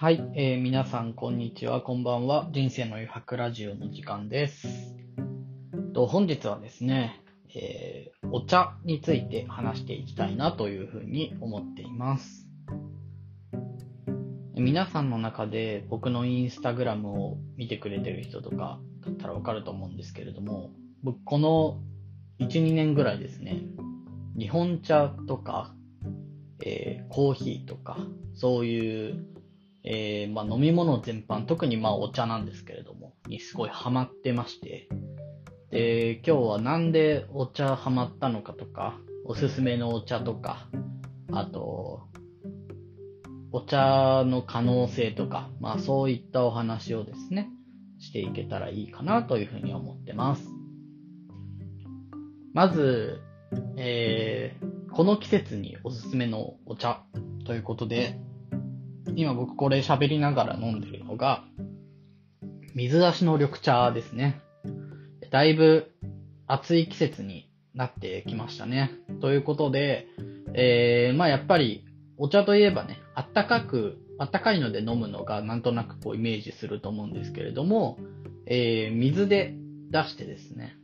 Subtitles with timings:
[0.00, 2.48] はい、えー皆さんこんにちは、こんばんは。
[2.52, 4.68] 人生の余白ラジオの時間です。
[5.92, 7.20] と本日はですね、
[7.52, 12.46] えーお茶について話していきたいなというふうに思っています。
[14.54, 20.70] 皆さんの中で僕のインスタグラムを見てくれてる人とかだったらわかると思うんですけれども、
[21.02, 21.80] 僕この
[22.38, 23.64] 1、2年ぐらいですね、
[24.38, 25.74] 日本茶とか、
[26.64, 27.98] えーコーヒーとか、
[28.34, 29.26] そういう、
[29.90, 34.86] えーまあ、飲み物全般、特にまあお茶なんですけれども、にすごいハマってまして、
[35.70, 40.68] で、今日はなんでお茶ハマったのかとか、おすすめのお茶とか、
[41.32, 42.02] あと、
[43.50, 47.48] お茶の可能性とか、まあそういったお話をですね、
[47.98, 50.50] していけたらいいかなというふうに思ってます。
[52.52, 53.22] まず、
[53.78, 57.02] えーこの季節におすすめのお茶
[57.44, 58.18] ということで、
[59.16, 61.44] 今僕これ喋りながら飲んでるのが、
[62.74, 64.40] 水出しの緑茶ですね。
[65.30, 65.90] だいぶ
[66.46, 68.90] 暑い季節になってきましたね。
[69.20, 70.06] ということで、
[70.54, 71.84] えー、まあやっぱり
[72.16, 77.98] お茶といえばね、あったかく、あったかいので飲むのがなんとなくこうイメージすると思うんですけれども、
[78.46, 79.54] えー、水で
[79.90, 80.76] 出してですね、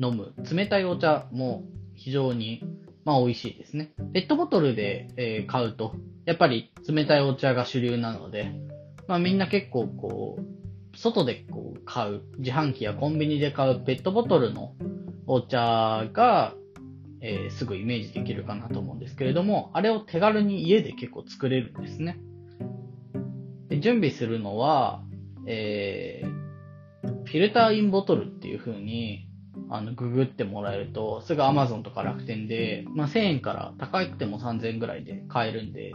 [0.00, 2.62] 飲む冷たいお茶も非常に、
[3.04, 3.92] まあ美味しいですね。
[4.12, 8.52] ペットボトルで、えー買うと、やっぱり冷たいお茶が主流なので、
[9.08, 14.74] まあみんな結構こう、外でこう買う、自販機やコンビニで買うペットボトルの
[15.26, 16.54] お茶が、
[17.20, 22.18] えーすぐイメージできるかなと思うんですけれども、あれを手軽に家で結構作れるんですね。
[23.68, 25.02] で準備するのは、
[25.46, 26.44] えー
[27.26, 29.28] フィルターインボトルっていう風に、
[29.70, 35.94] あの、ググってもらえると、すぐ Amazon とか楽天で、まあ、1000円から高くても3000円ぐらいで買えるんで、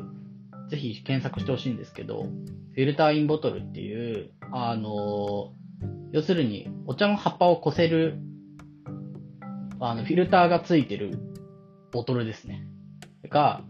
[0.70, 5.54] ぜひ検索してほしいんですけど、フィルターインボトルっていう、あの、
[6.12, 8.20] 要するに、お茶の葉っぱをこせる、
[9.80, 11.20] あの、フィルターがついてる
[11.92, 12.68] ボトルですね。
[13.30, 13.64] が、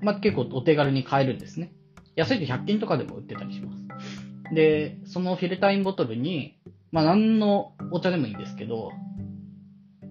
[0.00, 1.72] まあ、結構お手軽に買えるんですね。
[2.16, 4.54] 安いと100均とかでも売ってたりします。
[4.54, 6.58] で、そのフィルターインボトルに、
[6.90, 8.90] まあ、何のお茶でもいいんですけど、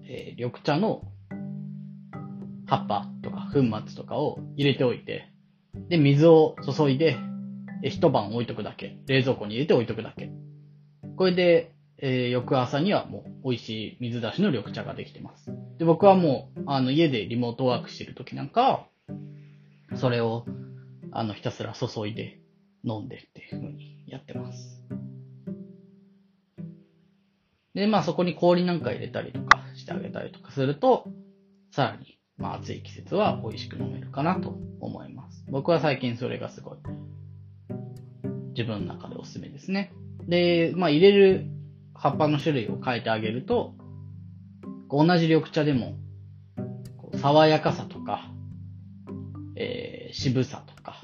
[0.08, 1.02] えー緑茶の
[2.66, 5.32] 葉っぱとか粉末とかを入れておいて、
[5.88, 7.16] で、水を注いで、
[7.82, 8.98] え一晩置いとくだけ。
[9.06, 10.30] 冷蔵庫に入れて置いとくだけ。
[11.16, 15.50] これで、えー翌朝にはもう美味しい水出しの緑茶ができてます。
[15.78, 18.86] で、僕はもう、あの、家でリモートワークしてる時なんか、
[19.94, 20.44] それを、
[21.12, 22.40] あの、ひたすら注いで
[22.84, 24.84] 飲んでっていう風にやってます。
[27.74, 31.04] で、まあそこに氷なんか入れたりとかしてあげたりとかすると、
[31.72, 35.44] さらに、まあ暑い季節は美味しく飲めるかなと思います。
[35.48, 36.78] 僕は最近それがすごい、
[38.54, 39.92] 自分の中でおすすめですね。
[40.26, 41.46] で、まあ入れる
[41.94, 43.74] 葉っぱの種類を変えてあげると、
[44.90, 45.96] 同じ緑茶でも、
[47.14, 48.30] 爽やかさとか、
[49.56, 51.00] えー、渋さとか、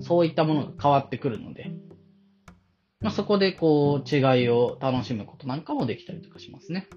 [0.00, 1.70] そういったものが変わってくるので、
[3.00, 6.88] まあ、そこでこう違いを楽しむことなんかもできたりとかしますね。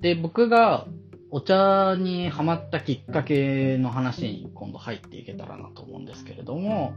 [0.00, 0.86] で、僕が
[1.30, 6.94] お茶にハマったきっかけの話に今度入っていけたらなと思うんですけれども、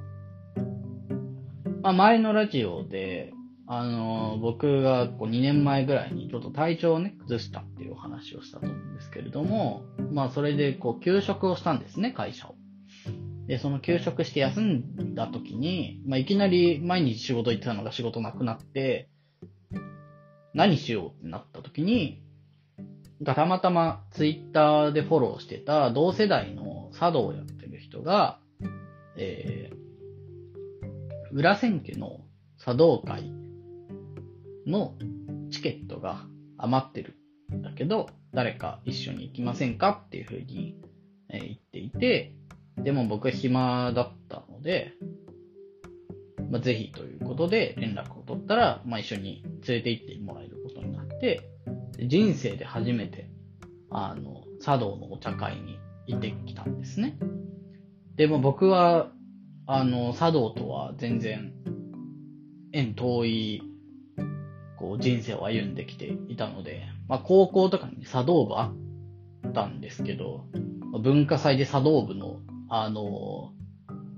[1.81, 3.33] まあ、前のラジオで、
[3.65, 12.55] あの僕がこう2年前ぐらいにちょっと体調をね、崩したっていうお話をしたと思うんですけれども、まあそれでこう休職をしたんですね、会社を。
[13.47, 19.09] で、その休職して休んだ時に、まあ、いきなり毎日仕事行ってたのが仕事なくなって、
[20.53, 22.22] 何しようってなった時に、
[23.23, 28.39] がたまたまツイッターでフォローしてた同世代の茶道をやってる人が、
[29.17, 32.21] えー、裏千家の
[32.63, 33.31] 茶道会
[34.67, 34.95] の
[35.51, 36.25] チケットが
[36.57, 37.17] 余ってる
[37.53, 40.77] んだけど、誰か一緒に行きませんかっていうふうに、
[41.29, 42.33] えー言っていて、
[42.77, 44.93] でも僕は暇だったので、
[46.49, 51.52] まあ、ぜひということで連絡を取ったら、まあ、一緒に連れて行ってもらえることになって、
[52.03, 53.29] で人生で初めて、
[53.89, 57.17] あの、茶道のお茶会に行ってきたんですね。
[58.17, 59.11] でも僕は、
[59.65, 61.53] あの、茶道とは全然、
[62.73, 63.61] 縁遠い、
[64.77, 68.73] こう、人生を歩んできていたので、まあ、高校とかに茶道部あ
[69.47, 70.45] ったんですけど、
[71.01, 73.53] 文化祭で茶道部の、あの、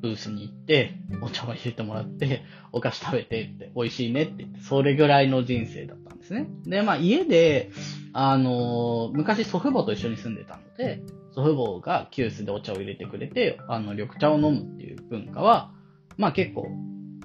[0.01, 2.41] ブースに行って、お茶を入れてもらって、
[2.71, 6.47] お菓子食べてって、美味しいねってって、それぐらいの人生だったですね。
[6.65, 7.71] で、まあ家で、
[8.13, 11.01] あのー昔祖父母と一緒に住んでたので、
[11.33, 15.71] 祖父母が急須でお茶を入れてくれて、あの、緑茶を飲むっていう文化は、
[16.17, 16.67] まあ結構、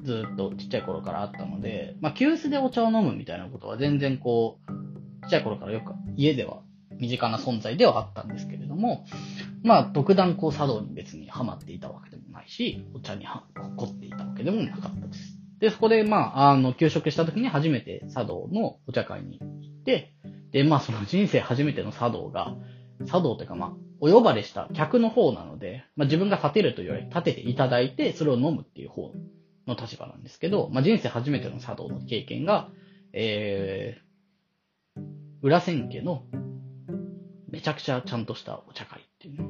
[0.02, 6.62] ずっとちっちゃい頃からあったので、まあ急須でお茶を飲むみたいなことは全然こう、ちっちゃい頃からよく家では
[6.99, 9.05] 身近な存在ではあったんですけれども、
[9.62, 13.44] まあ特段こう茶道に別にハマっていたわけでもないし、お茶には
[13.76, 15.40] 凝っていたわけでもなかったです。
[15.61, 20.15] で、そこでまあ、あの、休職した時に初めて茶道のお茶会に行って、
[20.53, 22.57] で、まあその人生初めての茶道が、
[23.07, 29.12] 茶道というかまあ、お呼ばれした客の方なので、まあ自分が立てると言われ、立てていただいて、それを飲むっていう方
[29.67, 32.71] の立場なんですけど、まあ人生初めての茶道の経験が、
[33.13, 35.01] えー、
[35.43, 36.25] 裏千家の
[37.51, 39.49] めちゃくちゃちゃんとしたお茶会っていうね。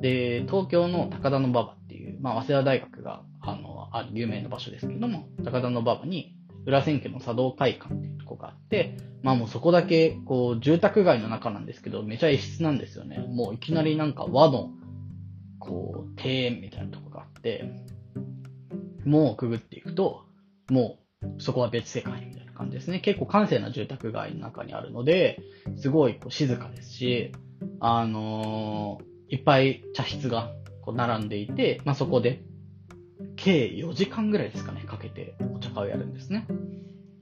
[0.00, 3.22] で、東京の高田の馬場っていう、まあ、早稲田大学が、
[3.90, 6.34] あ、る有名な場所ですけども、高田馬場に、
[6.66, 13.18] 裏千家の茶道会館っていうとこがあって、まあもうそこだけ、こう、住宅街の中なんですけど、めちゃ異質なんですよね。
[13.28, 14.70] もういきなりなんか和の、
[15.58, 17.64] こう、庭園みたいなとこがあって、
[19.04, 20.22] もうくぐっていくと、
[20.70, 23.00] もう、そこは別世界みたいな感じですね。
[23.00, 25.40] 結構閑静な住宅街の中にあるので、
[25.76, 27.32] すごいこう静かですし、
[27.80, 30.50] あのーいっぱい茶室が
[30.82, 32.42] こう並んでいて、まあ、そこで、
[33.36, 36.46] 計4時間ぐらいですかね、かけてお茶会をやるんですね。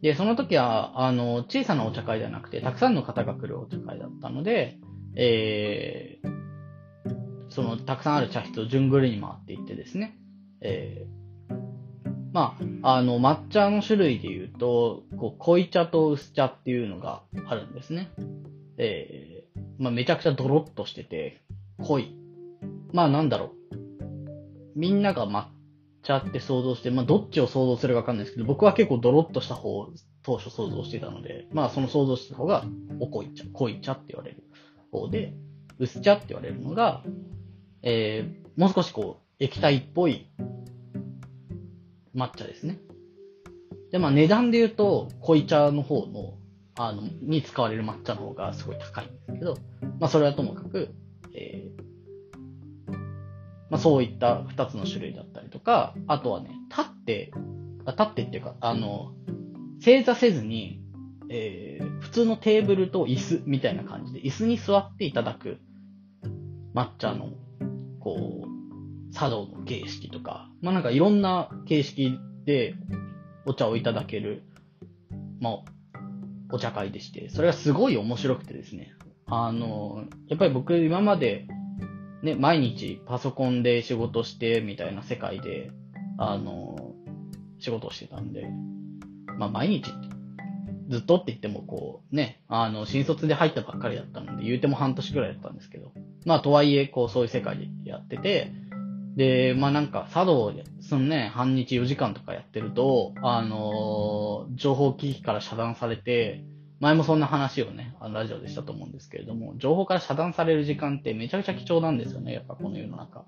[0.02, 4.78] で、その時は、あの、小さなお茶会じゃなくて、たくさんの方が来るお茶会だったので、
[5.16, 10.16] えー、その、たくさんある茶室を順繰りに回っていってですね、
[10.60, 11.54] えー、
[12.32, 18.10] まあ、あの、抹茶の種類で言うと、こう、濃茶と薄茶っていうのがあるんですね。
[18.76, 21.42] えー、まあ、めちゃくちゃドロッとしてて、
[21.82, 22.14] 濃い。
[22.92, 23.78] まあ、なんだろう。
[24.76, 25.46] みんなが抹
[26.08, 32.64] 茶って想像して、まあ、どっちを想像するかわかんないですけど、僕は結構ドロッとした方を当初想像してたので、まあ、その想像した方が、
[32.98, 34.42] お濃い茶、濃い茶って言われる
[34.90, 35.34] 方で、
[35.78, 37.02] 薄茶って言われるのが、
[37.82, 40.30] えー、もう少しこう、液体っぽい
[42.16, 42.80] 抹茶ですね。
[43.92, 46.38] で、まあ値段で言うと、濃い茶の方の、
[46.78, 49.58] あの、に使われる抹茶の方がすごい高いんですけど、
[50.00, 50.88] まあそれはともかく、
[53.70, 57.32] まあそういった二つの種類だったりとか、あとはね、立って、
[57.84, 59.12] あ立ってっていうか、あの、
[59.80, 60.80] 正座せずに、
[61.30, 65.58] えー、普通のテーブルと椅子みたいな感じで、椅子に座っていただく
[66.74, 67.30] 抹茶の、
[68.00, 72.74] こう、茶道の形式とか、まあなんかいろんな形式で
[73.46, 74.42] お茶をいただける、
[75.40, 75.54] まあ、
[76.50, 78.94] お茶会でして、それがすごい面白くてですね。
[79.26, 81.46] あの、やっぱり僕今まで、
[82.22, 85.70] ね、毎日パソコンで仕事してみたいな世界で、
[86.18, 86.94] あの、
[87.58, 88.46] 仕事をしてたんで、
[89.38, 89.92] まあ毎日
[90.88, 95.92] ずっとって言ってもこうね、あの、新卒で入ったばっかりだったので、言うても半年くらいだったんですけど、
[96.24, 98.52] まあとはいえ、こうそういう世界でやってて、
[99.16, 106.42] で、まあなんか、茶道で、そのね、半日4時間とかやってると、あのー情報機器から遮断されて、
[106.80, 113.24] 前もそんな話をね、あのラジオでしたと思うんですけれども、情報から遮断される時間ってめちゃくちゃ貴重なんですよね、やっぱこの世の中。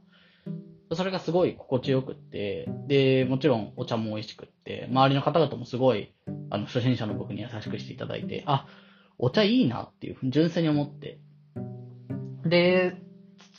[0.92, 6.14] それがすごい心地よくって、で、もちろんお茶も美味しくって、周りの方々もすごい、
[6.50, 8.66] あの、初心者の僕に優しくしていただいて、あ、
[9.18, 11.20] お茶いいなっていうふうに純粋に思って。
[12.44, 12.96] で、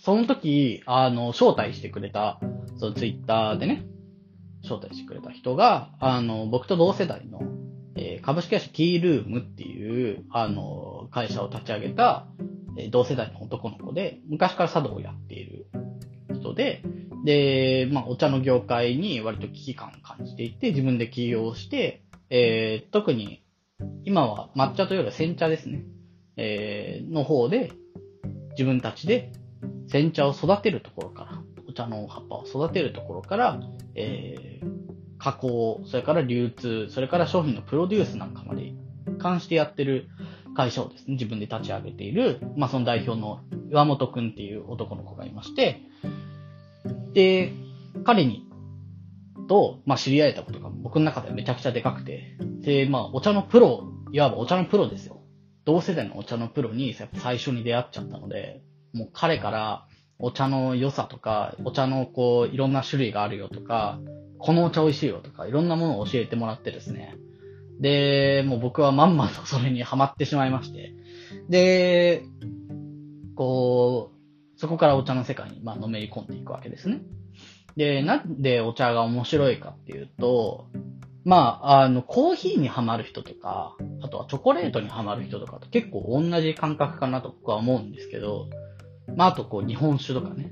[0.03, 2.39] その時、あの、招待してくれた、
[2.77, 3.85] そのツイッターでね、
[4.63, 7.41] 招待してくれた人が、あの、僕と同世代の、
[7.95, 12.27] えー株式会社ティールームっていう、あの、会社を立ち上げた、
[12.77, 15.67] えー同世代の男の子で、昔から茶道をやっている
[16.33, 16.83] 人で、
[17.25, 23.43] で、まあ、お茶の業界に割と危機感を感じていて、自分で起業して、えー特に、
[24.05, 25.83] 今は抹茶というよりは煎茶ですね。
[26.37, 27.71] えーの方で、
[28.51, 29.31] 自分たちで
[29.87, 33.59] 煎茶を育てるところから、お茶の葉っぱを育てるところから、
[33.95, 34.81] えー
[35.21, 38.73] 加工、それから流通、それから商品のプロデュースなんかまで
[39.19, 40.07] 関してやってる
[40.55, 45.81] 会社をですね、自分で立ち上げている、まあその代表の岩本くんっていう男の子がいまして、
[47.13, 47.53] で、
[48.03, 48.49] 彼に、
[49.47, 55.21] と、まあ知り合えたことが僕の中ではめちゃくちゃでかくて、で、まあお茶のプロ、いわばお茶のプロですよ。
[55.65, 58.63] 同世代のお茶のプロに最初に出会っちゃったので、
[58.93, 59.85] もう彼から
[60.17, 63.99] お茶の良さとか、お茶のこういろんな種類があるよとか、
[64.41, 67.15] このお茶美味しいよとか、いろんなものを教えてもらってですね。
[67.79, 70.93] で、もう僕はまんまとそれにハマってしまいまして。
[71.49, 72.23] で、
[73.35, 77.01] こう、そこからお茶の世界に、まあ、のめり込んでいくわけですね。
[77.75, 80.67] で、なんでお茶が面白いかっていうと、
[81.23, 88.47] まあ、あの、コーヒーにハマる人とか、あとはチョコレートにハマる人とかと結構同じ感覚かなと僕は思うんですけど、
[89.15, 90.51] まあ、あとこう、日本酒とかね、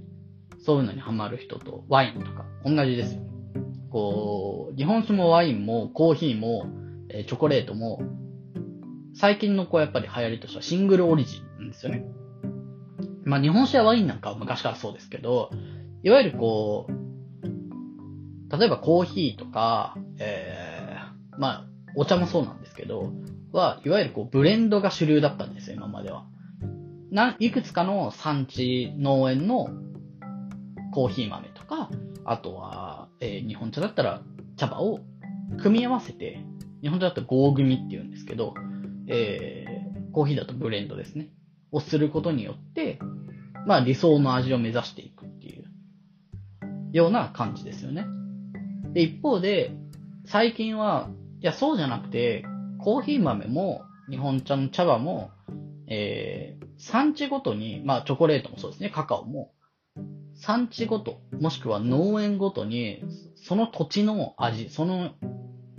[0.63, 3.21] そういうのにハマる人とワインとか同じですよ。
[3.89, 6.65] こう、日本酒もワインもコーヒーも、
[7.09, 8.01] えチョコレートも、
[9.13, 12.05] 最近のこうやっぱり流行りとしてはシングルオリジンなんですよね。
[13.25, 15.49] まあ日本酒やワインなんかは昔からそうですけど、
[16.03, 21.65] いわゆるこう、例えばコーヒーとか、えー、まあ
[21.95, 23.11] お茶もそうなんですけど、
[23.51, 26.25] は、いわゆるこうブレンドが主流だったんですよ、今までは。
[27.11, 29.69] な、いくつかの産地農園の
[30.93, 31.89] コーヒー豆とか、
[32.25, 34.21] あとは、えー、日本茶だったら
[34.57, 34.99] 茶葉を
[35.61, 36.43] 組み合わせて、
[36.81, 38.53] 日本茶だと合組って言うんですけど、
[39.07, 41.29] えー、コーヒーだとブレンドですね。
[41.71, 42.99] をすることによって、
[43.65, 45.65] まあ理想の味を目指していくっていう
[46.91, 48.05] ような感じですよね。
[48.93, 49.71] で、一方で、
[50.25, 51.09] 最近は、
[51.41, 52.45] いや、そうじゃなくて、
[52.79, 55.31] コーヒー豆も、日本茶の茶葉も、
[55.87, 59.51] えー、産地ごとに、まあチョコレートもそうですね、カカオも、
[60.41, 63.03] 産地ごと、もしくは農園ごとに、
[63.35, 65.11] その土地の味、その、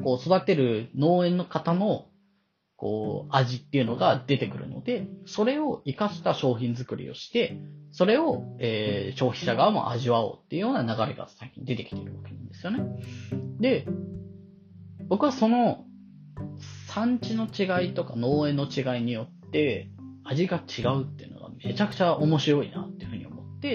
[0.02, 2.06] こう育てる農園の方の
[2.80, 7.58] こう、味っていうのが出てくるので、それを活かした商品作りをして、
[7.92, 12.80] それを、えー、消費者側も味わおうっていうような流れが最近出てきてるわけなんですよね。
[13.58, 13.86] で、
[15.08, 15.84] 僕はその
[16.86, 19.90] 産地の違いとか農園の違いによって
[20.24, 22.88] 味が違うっていうのがめちゃくちゃ面白いな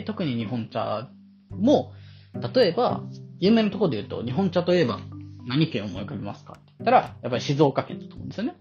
[0.03, 1.09] 特に日本茶
[1.49, 1.93] も、
[2.53, 3.03] 例えば、
[3.39, 4.99] 有名なところで言うと、日本茶といえば
[5.47, 8.55] 何県を思い浮かべますかって言ったら、やっぱり静岡県だと思うんですよね。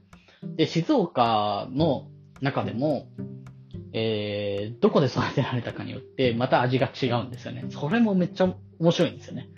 [0.56, 2.08] で、静岡の
[2.40, 3.08] 中でも、
[3.92, 7.66] えー、どこで育てられたかによって、また味が違うんですよね。
[7.70, 9.48] それもめっちゃ面白いんですよね。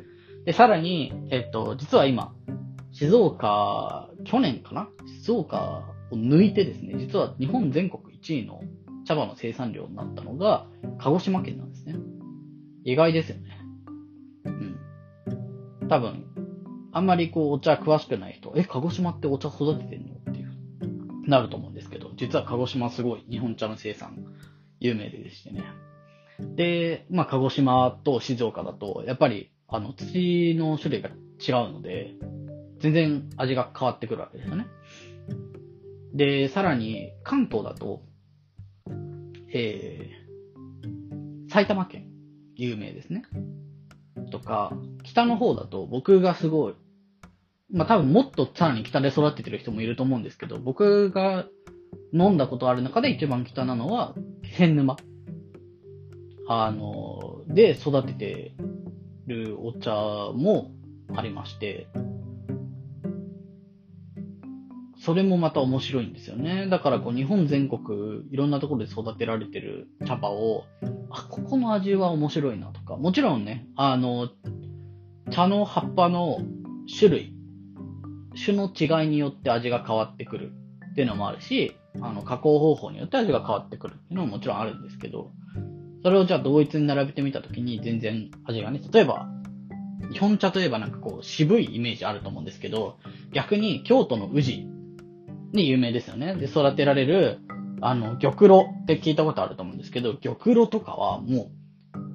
[0.45, 2.35] で、さらに、えっと、実は今、
[2.93, 4.89] 静岡、去年かな？
[5.23, 8.61] 静岡を抜いてですね、実は日本全国1位の
[9.07, 10.67] 茶葉の生産量になったのが、
[10.99, 11.95] 鹿児島県なんですね。
[12.85, 13.59] 意外ですよね。
[14.45, 15.89] うん。
[15.89, 16.25] 多分、
[16.93, 20.15] あんまりこう、お茶詳しくない人、え、鹿児島ってお茶育ててんの？
[20.15, 24.25] っていうなると思うんですけど、実は鹿児島すごい日本茶の生産
[24.81, 25.65] 有名でしてね。
[26.57, 32.15] で、まあ、鹿児島と静岡だと、やっぱり、あの、土の種類が違うので、
[32.79, 34.67] 全然味が変わってくるわけですよね。
[36.15, 38.03] で、さらに、関東だと、
[39.59, 42.09] えー、埼玉県、
[42.55, 43.25] 有名ですね。
[44.31, 44.73] とか、
[45.05, 46.75] 北の方だと、僕がすごい
[47.73, 51.47] まあ多分もっとさらに北で育ててる人もいると思うんですけど、僕が
[52.13, 54.15] 飲んだことある中で一番北なのは、
[54.57, 54.97] 千沼。
[56.49, 58.57] あの、で育てて
[59.27, 60.71] るお茶も
[61.15, 61.89] ありまして、
[65.07, 66.67] それもまた面白いんですよね。
[66.69, 70.65] だからこう日本全国いろんなところで育てられてる茶葉を、
[71.11, 74.29] あ、ここの味は面白いなとか、もちろんね、あの、
[75.31, 76.39] 茶の葉っぱの
[76.99, 77.35] 種類、
[78.45, 80.53] 種の違いによって味が変わってくる。
[80.91, 85.31] っていうのもあるし、あの、加工方法によって味が変わってくるっていうのももちろんあるんですけど、
[86.03, 89.29] それをじゃあ同一に並べてみたときに全然味がね、例えば、
[90.11, 92.97] 日本茶といえばなんかこう渋いイメージあると思うんですけど、
[93.33, 94.67] 逆に京都の宇治
[95.57, 96.37] に有名ですよね。
[96.37, 97.41] で、育てられる、
[97.81, 101.51] あの、玉露って聞いたことあると思うんですけど、玉露とかはも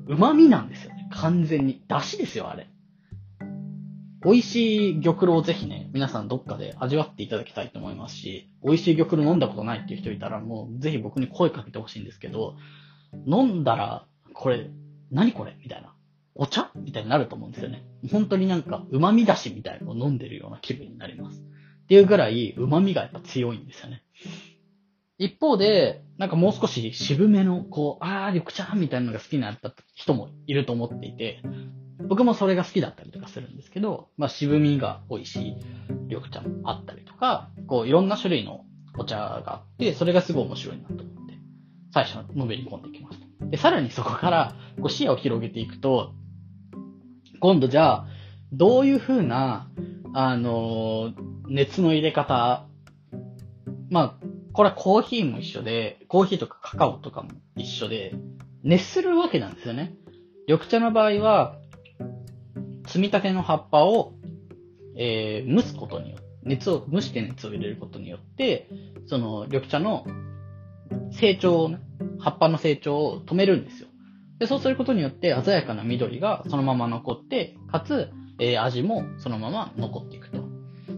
[0.08, 1.10] う、旨味なんですよね。
[1.12, 1.84] 完全に。
[1.88, 2.68] 出汁ですよ、あれ。
[4.24, 12.56] 美味しい玉露をぜひね、皆さんどっかで味わっていただきたいと思いますし、美味しい玉露飲んだことないっていう人いたら、もうぜひ僕に声かけてほしいんですけど、
[13.26, 14.70] 飲んだら、これ、
[15.12, 15.58] 何これ？
[15.62, 15.94] みたいな。
[16.36, 16.72] お茶？
[16.76, 17.84] みたいになると思うんですよね。
[18.12, 21.44] 本当になんか、旨味だしみたいなのを飲んでるような気分になります。
[21.92, 24.02] っていうぐらい、旨味がやっぱ強いんですよね。
[25.18, 31.42] 一方で、なんかもう少し渋めの、こう、あー、緑茶みたいなのが好きになった人もいると思っていて、
[32.08, 35.56] 僕もそれが好きだったりとかするんですけど、まあ渋みが美味しい
[36.08, 38.64] 緑茶もあったりとか、こういろんな種類の
[38.98, 41.34] お茶があって、それがすごい面白いなと思って、
[41.94, 43.46] 最初のめり込んできました。
[43.48, 46.14] で、さらにそこからこう視野を広げていくと、
[47.42, 48.08] 今度じゃあ、
[48.54, 49.70] どういう風な、
[50.14, 51.14] あの
[51.48, 52.66] 熱の入れ方、
[53.90, 58.14] まあ、これはコーヒーも一緒で、コーヒーとかカカオとかも一緒で、
[58.64, 59.94] 熱するわけなんですよね。
[60.48, 61.56] 緑茶の場合は、
[62.88, 64.14] 積み立ての葉っぱを、
[64.98, 68.68] えー、蒸すことによって、熱を、蒸して熱を入れることによって、
[69.06, 70.06] その緑茶の
[71.12, 71.80] 成長をね、
[72.20, 73.88] 葉っぱの成長を止めるんですよ。
[74.40, 80.44] で、そうすることによって鮮やかな緑がそのまま残って、かつ、えー、味もそのまま残っていくと。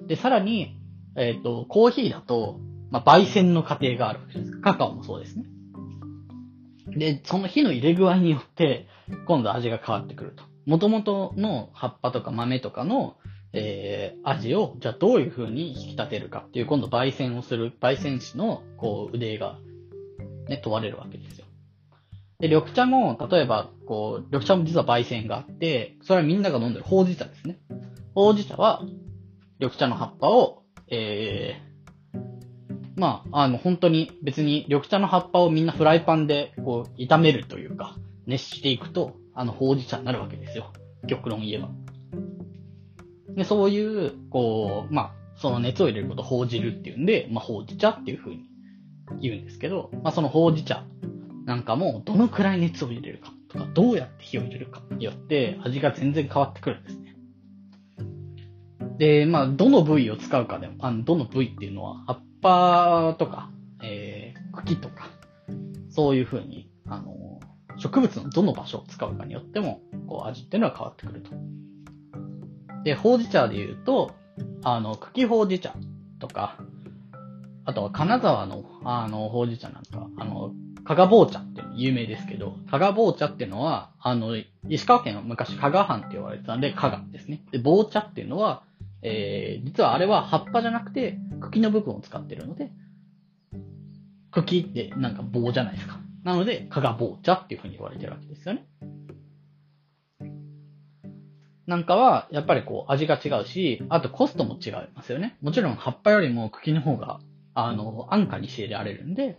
[0.07, 0.79] で、さらに、
[1.15, 2.59] えっ、と、コーヒーだと、
[2.89, 4.51] まあ、焙煎の過程があるわけです。
[4.61, 5.45] カカオもそうですね。
[6.87, 8.87] で、その火の入れ具合によって、
[9.27, 10.43] 今度味が変わってくると。
[10.65, 13.17] 元々の葉っぱとか豆とかの、
[13.51, 19.57] えー、味を、じゃあどういう風に引き立てるかっていう、今度焙煎をする、焙煎士の、こう、腕が、
[20.47, 21.42] ね、問われるわけですよ。
[22.43, 27.57] で、緑茶も、例えば、こう、緑茶も実は焙煎があって、それはみんなが飲んでるほうじ茶ですね。
[28.13, 28.83] ほうじ茶は、
[29.59, 37.95] 緑茶の葉っぱを、えー、まあ、あの、本当に別に緑茶の葉っぱをみんなフライパンで、こう、炒めるというか、
[38.25, 40.73] 熱していくと、あの、ほうじ茶になるわけですよ。
[41.07, 41.69] 極論言えば。
[43.37, 48.43] で、そういう、こう、まあ、その熱を入れることをほうじるっていうんで、まあ、ほうじ茶っていう風に
[49.21, 50.83] 言うんですけど、まあ、そのほうじ茶
[51.45, 57.15] なんかも、どのくらい熱を入れるかとか、どうやって火を入れるかによって、味が全然変わってくるんですね。
[58.97, 63.49] で、まあ、どの部位を使うかでも、あの、どの部位っていうのは、葉っぱとか、
[63.81, 65.09] えー、茎とか、
[65.89, 67.39] そういう風に、あの、
[67.77, 71.31] 植物のどの場所を使うかによっても、こう、味っていうのは変わってくると。
[72.83, 74.11] で、ほうじ茶で言うと、
[74.63, 75.73] あの、茎ほうじ茶
[76.19, 76.57] とか、
[77.65, 80.51] あとは金沢の、あの、ほうじ茶なんか、あの、
[80.85, 84.35] 加賀坊茶って有名ですけど、加賀坊茶っていうのは、あの、
[84.69, 87.41] 石川県は昔加賀藩って言われてたんで、加賀ですね。
[87.51, 88.63] で、坊茶っていうのは、
[89.01, 92.71] えー、実はあれは葉っぱじゃなくて、茎の部分を使ってるので、
[94.31, 95.99] 茎ってなんか棒じゃないですか。
[96.23, 98.65] なので、加賀坊茶っていう風に言われてるわけですよね。
[101.65, 105.37] なんかは、やっぱりこう、味が違うし、あとコストも違いますよね。
[105.41, 107.19] もちろん葉っぱよりも茎の方が、
[107.53, 109.37] あの、安価に仕入れられるんで、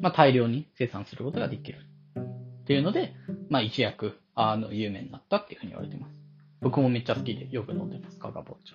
[0.00, 1.78] まあ、大量に生産することができる。
[2.18, 3.14] っていうので、
[3.48, 6.20] まあ、一躍、あの、有名になったっていうふうに言われてます。
[6.60, 8.74] 僕もめっちゃ好きでよく飲んでます、カガボーチ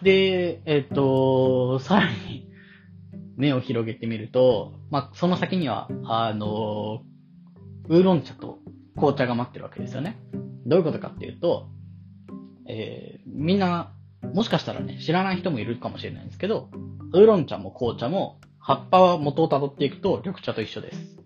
[0.00, 0.04] ャ。
[0.04, 2.50] で、えっ、と、さらに、
[3.36, 7.02] 目を広げてみると、まあ、その先には、あの、
[7.88, 8.58] ウーロン茶と
[8.96, 10.18] 紅茶が待ってるわけですよね。
[10.66, 11.68] どういうことかっていうと、
[12.68, 13.92] えー、みんな、
[14.34, 16.70] もしかしたらね、知らない人もいるかもしれないんですけど、
[17.12, 18.38] ウーロン茶も紅茶も
[18.70, 21.16] 葉っぱは元を辿っていくと緑茶と一緒です。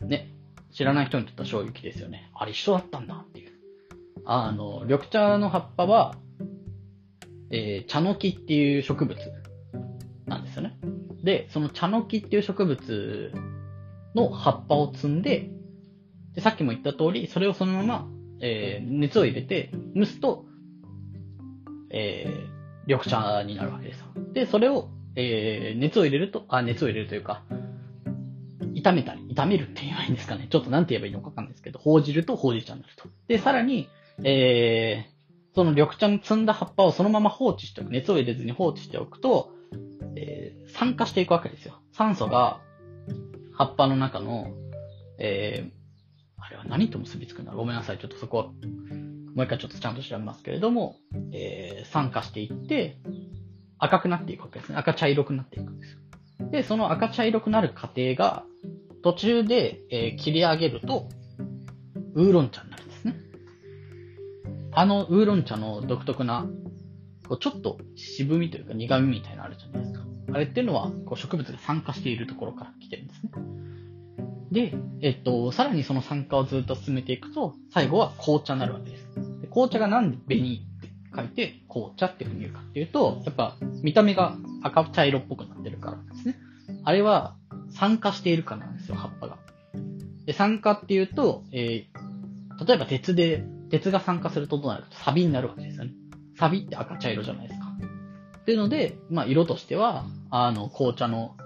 [0.00, 0.28] ね。
[0.72, 2.32] 知らない人にとっては衝撃ですよね。
[2.34, 3.52] あれ一緒だったんだっていう。
[4.24, 6.16] あの、緑茶の葉っぱは、
[7.52, 9.16] えー、茶の木っていう植物
[10.26, 10.76] なんですよね。
[11.22, 13.32] で、その茶の木っていう植物
[14.16, 15.48] の葉っぱを摘んで、
[16.34, 18.08] で、さっきも言った通り、それをそのまま、
[18.40, 20.44] えー、熱を入れて蒸すと、
[21.90, 22.50] えー、
[22.88, 24.06] 緑茶になるわけですよ。
[24.32, 27.42] で、それをえー、熱を入れると、あ、熱を入れるというか、
[28.74, 30.46] 炒めたり、炒めるって言えばいいんですかね。
[30.50, 33.08] ちょっとなんて言えばいいのかわかんないですけど、ほうじるとほうじ茶になると。
[33.28, 33.88] で、さらに、
[34.24, 37.90] えー、その緑茶の摘んだ葉っぱをそのまま放置しておく。
[37.90, 39.52] 熱を入れずに放置しておくと、
[40.16, 41.80] えー、酸化していくわけですよ。
[41.92, 42.60] 酸素が
[43.54, 44.48] 葉っぱの中の、
[45.18, 47.98] えー、あれは何と結びつくんだろうごめんなさい。
[47.98, 48.52] ちょっとそこは、も
[49.42, 50.96] う一回ちょっとちゃんと調べますけれども、
[51.32, 52.98] えー、酸化していって、
[53.82, 54.78] 赤くなっていくわけですね。
[54.78, 55.98] 赤茶色くなっていくんですよ。
[56.50, 58.44] で、その赤茶色くなる過程が、
[59.02, 61.08] 途中で、えー、切り上げると、
[62.14, 63.16] ウーロン茶になるんですね。
[64.72, 66.46] あのウーロン茶の独特な、
[67.28, 70.04] こうちょっと渋みというか苦みみたいなのあるじゃないですか。
[70.32, 73.32] あれっていうのは、こう植物が酸化しているところから来てるんですね。
[74.52, 79.40] で、えっと、さらにその酸化をずっと進めていくと、最後は紅茶になるわけです。
[79.40, 80.62] で紅茶がなんで紅
[81.14, 86.36] 書いて紅茶っていうふうに言うかっていうと、やっぱ見た目が赤茶色っぽくなってるからですね。
[86.84, 87.36] あれは
[87.70, 89.38] 酸化しているからなんですよ、葉っぱが。
[90.26, 95.92] で、酸化っていうと、えー、例えば鉄で、鉄が酸化するとどうなるとサビになるわけですよね。
[96.38, 97.66] サビって赤茶色じゃないですか。
[98.38, 101.36] っていうので、まあ色としては、あの、紅茶の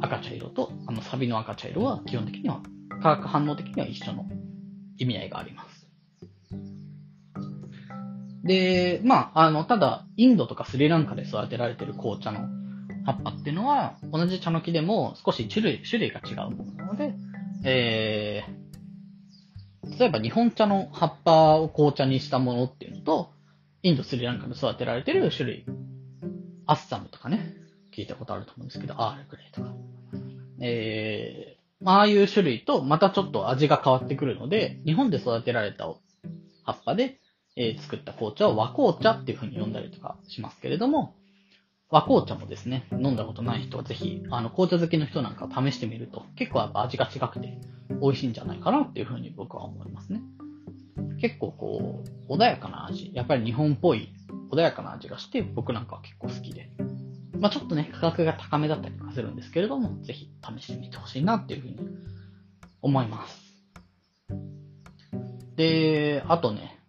[0.00, 2.60] 赤茶色と、あの、サビの赤茶色は基本的には、
[3.02, 4.26] 化学反応的には一緒の
[4.98, 5.73] 意味合いがあります。
[8.44, 12.40] で、まあ、あの、ただ、インドとかスリランカで育てられてる紅茶の
[13.06, 17.14] 葉っぱっていうのは、同じ茶の木でも少し種類、種類が違うものなので、
[17.64, 23.30] えー、例えば日本茶の葉っぱを紅茶にしたものっていうのと、
[23.82, 25.64] インド、スリランカで育てられてる種類、
[26.66, 27.54] アッサムとかね、
[27.96, 29.72] 聞いたことあると思うんですけど、アールグレイとか。
[30.60, 35.86] えー、ああいう種類とまたちょっと味が変わってくるので、日本で育てられた
[36.62, 37.18] 葉っぱで
[37.56, 41.14] え、作った紅茶を和紅茶っていう風に呼んだりとかしますけれども、
[41.90, 47.58] 和紅茶もですね、飲んだことない人はぜひ、あの、紅茶好きの人なんか試してみると、結構やっぱ味が違くて
[48.00, 50.20] 美味しいんじゃないかなっていう風に僕は思いますね。
[51.20, 53.12] 結構こう、穏やかな味。
[53.14, 54.08] やっぱり日本っぽい
[54.50, 56.70] 穏やかな味がして、僕なんかは結構好きで。
[57.38, 61.78] まあちょっとね、価格が高めだったりとかするんですけれども、ぜひ試してみてほしいなっていうふうに
[62.82, 63.44] 思います。
[65.56, 66.80] で、あとね、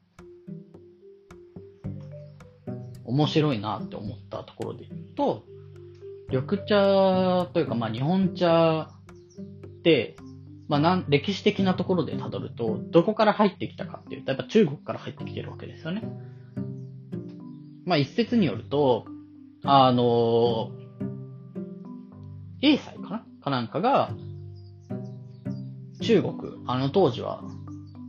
[3.15, 5.45] 面白いなって思ったところで言うと、
[6.29, 10.17] 緑茶というか、まあ日本茶って、
[10.67, 16.03] まあなん歴史的なところで辿ると、どこから入ってきたかっていうと、やっぱ中国から入ってきてるわけですよね。
[17.85, 19.05] まあ一説によると、
[19.63, 20.71] あの、
[22.61, 23.25] 英才かな？
[23.41, 24.11] かなんかが、
[26.01, 26.35] 中国、
[26.67, 27.43] あの当時は、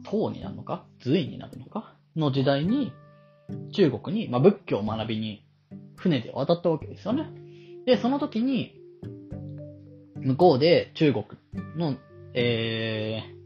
[0.03, 0.85] 唐になるのか？
[1.01, 1.95] 隋になるのか？
[2.17, 2.93] の時代に、
[3.73, 5.45] 中国に、まあ、仏教を学びに
[5.97, 7.31] 船で渡ったわけですよね。
[7.87, 8.81] で、その時に、
[10.17, 11.25] 向こうで中国
[11.77, 11.97] の、
[12.35, 13.37] えー、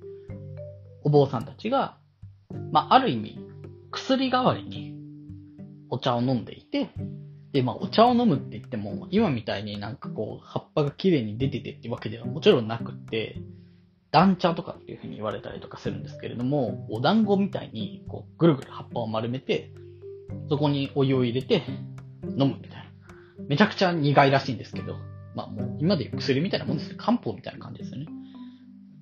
[1.04, 1.98] お坊さんたちが、
[2.72, 3.38] まあ、ある意味、
[3.90, 4.94] 薬代わりに
[5.90, 6.90] お茶を飲んでいて、
[7.52, 13.36] で、まあ、お茶を飲むって言っても、今みたいになんかこう、葉っぱが綺麗に出ててってわけではもちろんなくって、
[14.10, 19.72] 団茶とかっていう風に言われたりとかするんですけれども、お団子みたいに、こう、ぐるぐる葉っぱを丸めて、
[20.48, 21.62] そこにお湯を入れて
[22.24, 22.84] 飲むみたいな。
[23.48, 24.96] めちゃくちゃ苦いらしいんですけど、
[25.34, 26.96] まあもう今で薬みたいなもんですよ。
[26.98, 28.06] 漢方みたいな感じですよね。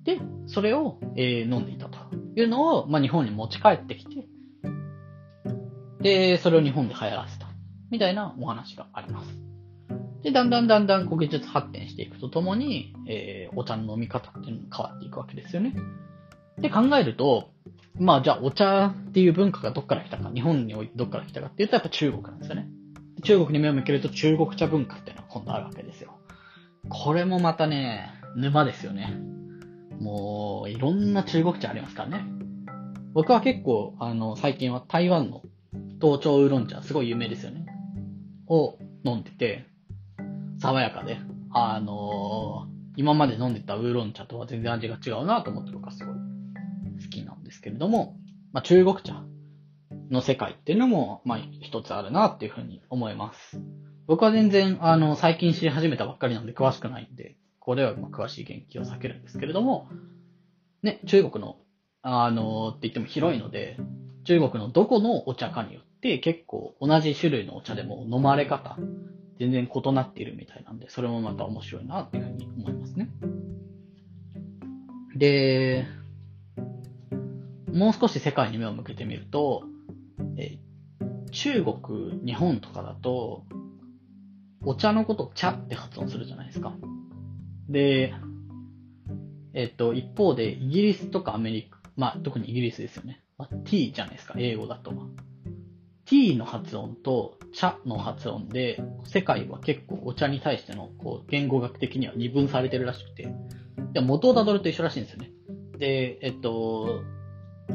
[0.05, 1.97] で、それを、えー、飲んでいたと
[2.35, 4.27] いうのを、まあ日本に持ち帰ってきて、
[6.01, 7.47] で、それを日本で流行らせた。
[7.91, 9.29] みたいなお話があります。
[10.23, 15.75] で、だんだんだんだんこう技術発展していくとともに、えー、お茶の飲み方っていうのも変わっていくわけですよね。
[16.59, 17.51] で、考えると、
[17.99, 22.69] まあじゃあお茶っていう文化がどっから来たか、日本においてどっから来たかっていうとやっぱ中国なんですよね。
[23.23, 26.17] 中国に目を向けると中国茶文化っていうのは今度あるわけですよ。
[26.87, 29.17] これもまたね、沼ですよね。
[29.99, 32.25] もう、いろんな中国茶ありますからね。
[33.13, 35.41] 僕は結構、あの、最近は台湾の
[36.01, 37.65] 東朝ウーロン茶、すごい有名ですよね。
[38.47, 39.65] を飲んでて、
[40.59, 41.17] 爽やかで、
[41.51, 46.15] あのー、今まで飲んでたウーロン茶とは全然味が違うなと思って僕はすごい
[47.69, 48.17] けれども、
[48.51, 49.23] まあ、中国茶
[50.09, 53.61] の世界っていうのも、まあ、一つあるなっていうふうに思います。
[54.07, 59.87] 僕は全然、あの、最近知り始めたばっかりなんで詳しくないんで、これはま詳しい言及を避けるんですけれども、
[60.81, 61.57] ね、中国の、
[62.01, 63.77] あの、って言っても広いので、
[64.23, 68.77] 中国のどこのお茶かによって結構同じ種類のお茶でも飲まれ方、
[69.37, 73.09] 全然異なっているみたいなんで、それもまた面白いなっていうふうに思いますね。
[75.15, 75.85] で、
[77.73, 79.63] もう少し世界に目を向けてみると、
[80.37, 80.59] え
[81.31, 83.45] 中国、日本とかだと、
[84.65, 86.75] お茶のこと茶って発音するじゃないですか。
[87.69, 88.13] で、
[89.53, 93.23] えっと、一方で、イギリスとかアメリカ、まあ、特にイギリスですよね。
[93.37, 94.91] まあ、t じゃないですか、英語だと。
[96.05, 103.31] t の発音と茶の発音で、世界は結構お茶に対しての、こう、言語学的には二分されてるらしくて、
[104.01, 105.31] 元をたどると一緒らしいんですよね。
[105.77, 107.01] で、えっと、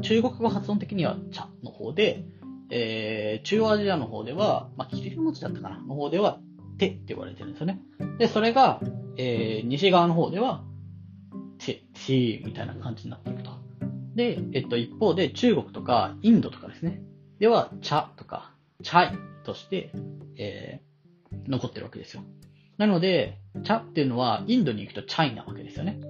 [0.02, 2.24] 中国語発音的には茶の方で、
[2.70, 6.38] えー、中央アジアの方では、まあ、キリル文字だったかなの方では、
[6.78, 7.80] 手って言われてるんですよね。
[8.18, 8.80] で、それが、
[9.16, 10.64] えー、西側の方では、
[11.58, 13.50] チ、チみたいな感じになっていくと。
[14.14, 17.00] で、えっと、一方で中国とかインドとかですね。
[17.38, 18.52] では、茶とか、
[18.82, 19.92] チャイとして、
[20.36, 22.22] えー、残ってるわけですよ。
[22.76, 26.00] なので、茶っていうのはインドに行くとチャイなわけですよね。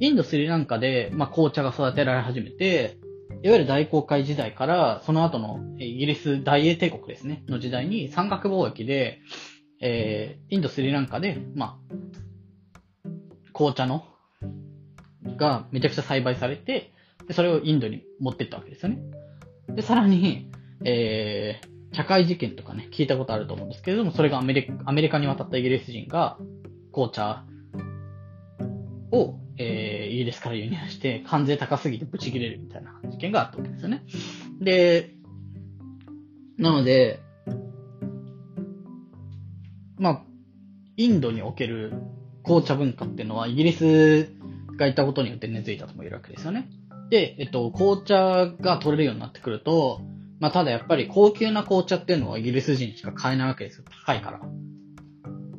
[0.00, 2.98] インド、スリランカで、まあ、紅茶が育てられ始めて、
[3.42, 9.20] いわゆる大航海時代から、その後のイギリス大英帝国ですね、の時代に三角貿易で、
[9.80, 11.78] えー、インド、スリランカで、ま
[13.04, 13.08] あ、
[13.52, 14.04] 紅茶の、
[15.36, 16.92] がめちゃくちゃ栽培されて、
[17.26, 18.98] でそれをインドに持ってったわけですよね。
[19.68, 20.50] で、さらに、
[20.84, 26.38] えー、社会事件とかね、聞いたことあると思うんですけれども、それがアメリカ、アメリカに渡ったイギリス人が、
[26.92, 27.44] 紅茶
[29.12, 34.04] を、えー、イギリスから輸入して、関税高すぎてブチ切れるみたいな事件があったわけですよね。
[34.60, 35.14] で、
[36.58, 37.20] なので、
[39.98, 40.22] まあ、
[40.96, 41.92] インドにおける
[42.44, 44.28] 紅茶文化っていうのは、イギリス
[44.76, 46.68] がいたことによって根付いたとも言えるわけですよね。
[47.10, 50.00] で、えっと、紅茶が取れるようになってくると、
[50.40, 53.84] まあ、ただやっぱり高級な紅茶っていうのはイギリス人しか買えないわけですよ。
[54.04, 54.40] 高いから。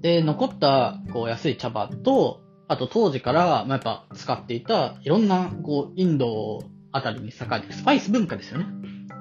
[0.02, 8.66] で、残った、こう、安い茶葉と、あと当時から、まあ、やっぱ使っていた、いろんな、こう、インドあたりに栄えてスパイス文化ですよね。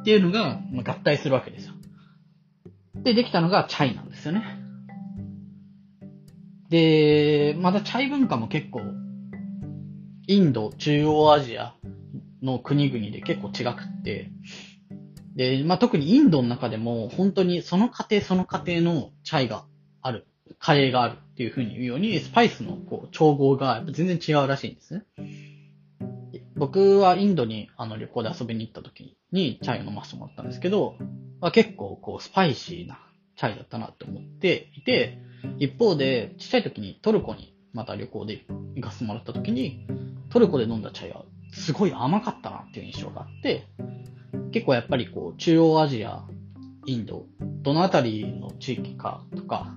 [0.00, 1.74] っていうのが、まあ、合体するわけですよ。
[2.96, 4.60] で、できたのがチャイなんですよね。
[6.70, 8.80] で、またチャイ文化も結構、
[10.26, 11.74] インド、中央アジア
[12.42, 14.30] の国々で結構違くって、
[15.36, 19.66] で、まあ、特にインドの中でも、本当にその家庭その家庭のチャイが、
[20.58, 25.04] カレーがあるっていうふうに言うように、スパイスのこう調合が全然違うらしいんですね。
[26.56, 30.96] 僕はインドにあの旅行で遊びに行った時にチャイを飲ませてもらったんですけど、
[31.40, 32.98] まあ、結構こうスパイシーな
[33.36, 35.18] チャイだったなって思っていて、
[35.58, 38.44] 一方でちっちゃい時にトルコにまた旅行で
[38.76, 39.86] 行かせてもらった時に、
[40.30, 43.66] トルコで飲んだチャイはすごい甘かったなっていう印象があって、
[44.52, 46.24] 結構やっぱりこう中央アジア、
[46.86, 47.26] インド、
[47.62, 49.74] どのあたりの地域かとか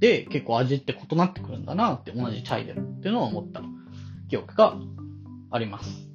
[0.00, 3.62] で結構味って異なってくるんだなって同じチャイでっていうのを思った
[4.28, 4.76] 記憶が
[5.50, 6.08] あります。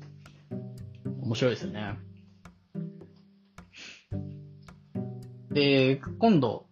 [1.22, 1.98] 面白いですよね。
[5.52, 6.66] で、今度、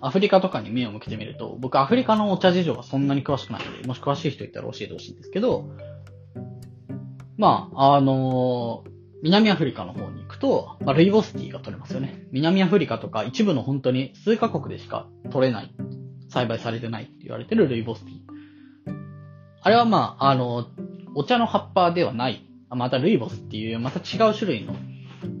[0.00, 5.70] アフリカとかに目を向けてみると、僕アフリカのお茶事情はそんなに詳しくないので、もし詳しい人いたら教えてほしいんですけど、
[7.36, 8.90] まあ、あのー、
[9.22, 12.26] 南アフリカの方に行くと、まあ、ルイボスティーが取れますよね。
[12.30, 15.74] 南アフリカとか一部の本当に数カ国でしか取れない、
[16.34, 18.18] 栽培されてないって言われてるルイボスティー。
[19.62, 20.66] あれはまあ、あの、
[21.14, 24.74] お茶の葉っぱではない、またルイボスっていうまた違う種類の、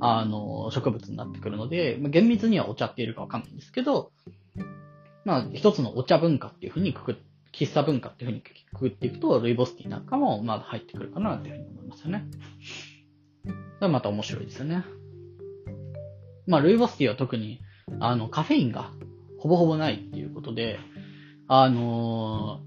[0.00, 4.12] あの、植物になってくるので、まあ、厳密にはお茶って言えるかわかんないんですけど、
[5.24, 7.16] まあ、一つのお茶文化っていうふうにくく、
[7.52, 12.24] 喫茶文化っていうふうにくくっていくと、ルイボスティーなんかもまだ入ってくるかなっていうふうに思いますよね。
[13.78, 14.84] それまた面白いですよね。
[16.46, 17.60] まあ、ルイボスティーは特に、
[18.00, 18.90] あの、カフェインが
[19.44, 20.78] ほぼほぼないっていうことで、
[21.48, 22.62] あの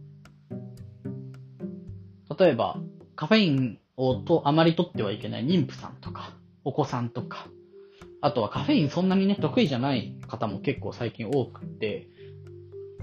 [2.29, 2.79] ー、例えば、
[3.15, 7.47] カフェインをとあまり取ってはいけない妊婦さんとか、お子さんとか、
[8.21, 12.09] あとはカフェインそんなにね、得意じゃない方も結構最近多くて、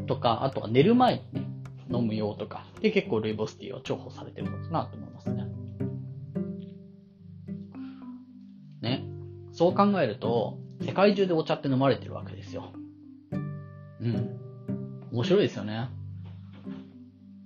[0.07, 1.49] とか、あとは寝る前にね、
[1.93, 5.47] 飲む用とか、で結構ルイボスティーは重宝されてるのかなと思いますね。
[8.83, 9.05] ね。
[9.51, 12.73] そう考えると、世界中でお茶って飲まれてるわけですよ。
[14.05, 14.40] うん。
[15.12, 15.88] 面白いですよね。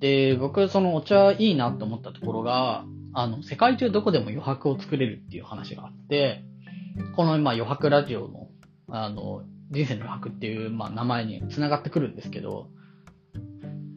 [0.01, 6.45] で、僕、そのお茶いいなって思ったところが、あの、世界中どこでも余白を作れるっていう話があって、
[7.17, 8.49] この、まあ、余白ラジオの、
[8.89, 12.69] あの、人生の余白っていう、まあ、名前に繋がってくるんですけど、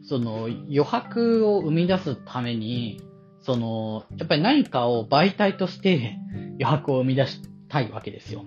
[0.02, 3.00] その、余白を生み出すために、
[3.40, 6.16] その、やっぱり何かを媒体として
[6.60, 8.44] 余白を生み出したいわけですよ。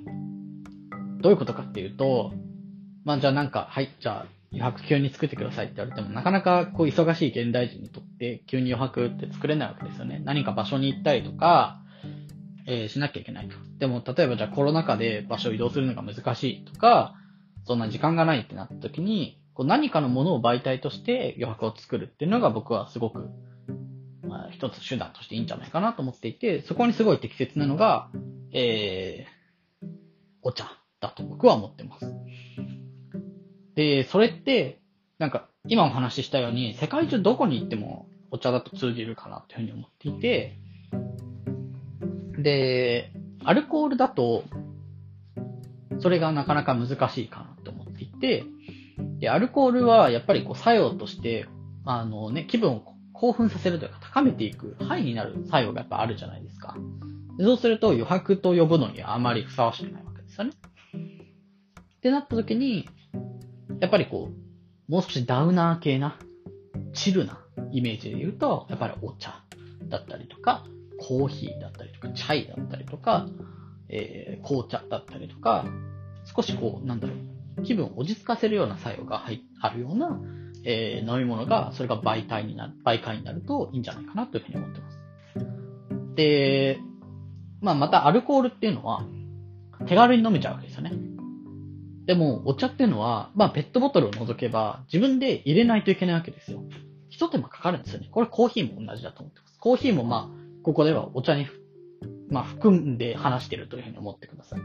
[1.21, 2.33] どういうことかっていうと、
[3.05, 10.21] まあじゃあなんか、はい、じゃあ余白急に作ってくださいって言われても、なかなかこう忙しい現代人にとって急に余白って作れないわけですよね。
[10.25, 11.81] 何か場所に行ったりとか、
[12.67, 13.55] えー、しなきゃいけないと。
[13.77, 17.15] でも、例えばじゃあコロナ禍で場所を移動するのが難しいとか、
[17.65, 23.29] そんな時間がないってなった時に、こう何かのものを媒体として余白を作るっていうのが僕はすごく、
[24.23, 28.09] まあ、一つ手段としていいんじゃないかなと思っていて、そこにすごい適切なのが、
[28.51, 29.87] えー、
[30.41, 30.65] お茶
[30.99, 32.05] だと僕は思ってます。
[33.75, 34.79] で、それって、
[35.19, 40.57] なんか、今お話ししたように、世界中どこに行ってもお茶だと通じるかなっていうふうに思っていて、
[42.37, 43.11] で、
[43.43, 44.43] アルコールだと、
[45.99, 48.43] それがなかなか難しいかなと思っていて、
[49.19, 51.47] で、アルコールはやっぱりこう作用として、
[51.85, 52.83] あのね、気分を
[53.13, 56.75] 興奮させるというか高めていく、ハイになる作用がやっぱあるじゃないですか。
[57.39, 60.51] そうすると余白と呼ぶのにあまりふさわしくないわけですよね。
[61.97, 62.87] ってなった時に、
[63.79, 66.17] やっぱりこう、もう少しダウナー系な、
[66.93, 67.39] チルな
[67.71, 69.43] イメージで言うと、やっぱりお茶
[69.89, 70.63] だったりとか、
[70.99, 73.27] コーヒーだったりとか、チャイだったりとか、
[73.89, 75.65] えー、紅茶だったりとか、
[76.35, 77.13] 少しこう、なんだろ
[77.57, 80.19] う、気分を落ち着かせるような作用が入あるような、
[80.63, 84.99] えー、飲み物が、それが媒体になる、媒介になるといいんじゃないかなというふうに思ってます。
[86.15, 86.79] で、
[87.61, 89.05] まあまたアルコールっていうのは、
[89.87, 90.91] 手軽に飲めちゃうわけですよね。
[92.05, 96.63] でも、お茶っていうのは、まあ、ペットボトルを除けば、自分で入れないといけないわけですよ。
[97.09, 98.09] 一手間かかるんですよね。
[98.11, 99.59] これコーヒーも同じだと思ってます。
[99.59, 101.47] コーヒーもまあ、ここではお茶に、
[102.29, 104.59] まあ、含んで話してるというふうに思ってください。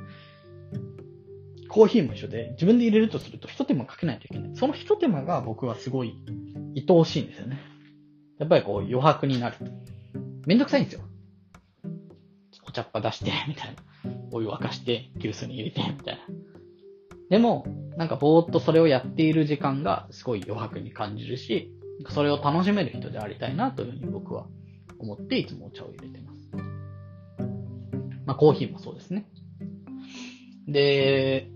[1.69, 4.51] コーヒーも一緒で、自分で入れるとすると一手間かけないといけない。
[4.57, 6.15] その一手間が僕はすごい
[6.77, 7.59] 愛おしいんですよね。
[8.39, 9.57] やっぱりこう余白になる。
[10.47, 11.03] めんどくさいんですよ。
[12.67, 14.13] お茶っ葉出して、みたいな。
[14.33, 16.50] お湯沸かして、急須に入れて、みたいな。
[17.31, 17.65] でも、
[17.97, 21.73] なんかぼーっとそれをやっている時間がすごい余白に感じるし、
[22.09, 24.47] それを楽しめる人でありたいなというふうに僕は
[24.99, 26.51] 思っていつもお茶を入れてます。
[28.27, 29.31] まあコーヒーもそうですね。
[30.67, 31.51] で、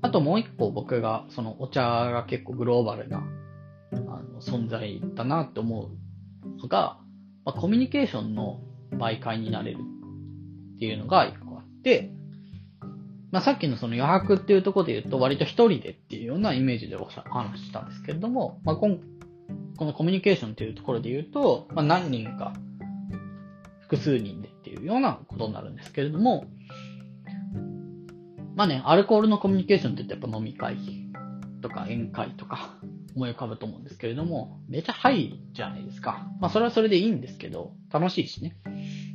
[0.00, 5.90] あともう一個僕がそのお茶が結構グローバルなあの存在だなって思
[6.56, 6.98] うのが、
[7.44, 8.60] まあ、コミュニケーションの
[8.92, 9.78] 媒介になれる
[10.76, 12.12] っていうのが一個あって、
[13.36, 22.54] まあ、さっきのその余白っていうところで言うと、割と一人でっていうようなイメージでお話ししたんですけれども、まあ、このコミュニケーションっていうところで言うと、まあ、何人か、
[23.80, 26.46] 複数人でっていうようなことになるんですけれども、
[28.54, 30.78] まあね、アルコールのコミュニケーションって言ってやっぱ飲み会
[31.60, 32.78] とか宴会とか
[33.14, 36.26] 思い浮かぶと思うんですけれども、めちゃハイじゃないですか。
[36.40, 38.56] まあそれはそれでいいんですけど、楽しいしね。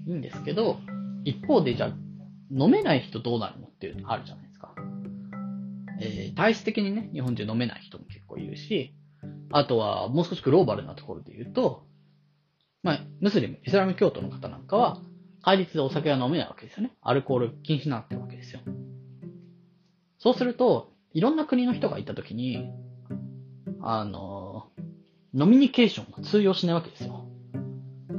[0.05, 0.77] いいんですけど、
[1.25, 1.93] 一方でじゃあ
[2.51, 4.75] 飲めない人どうなるのっていうのあるじゃないですか。
[6.01, 8.93] えー、体質的にね、日本人飲めない人も結構いるし、
[9.51, 11.85] あとはもう少しグローバルなところで言うと、
[12.83, 14.99] まあ、ムスリム、イスラム教徒の方なんかは、
[15.43, 16.93] 戒律でお酒は飲めないわけですよね。
[17.01, 18.61] アルコール禁止になってるわけですよ。
[20.17, 22.71] そうすると、いろんな国の人がいたときに、
[23.81, 24.67] あの、
[25.33, 27.27] ノミニケーションが通用しないわけですよ。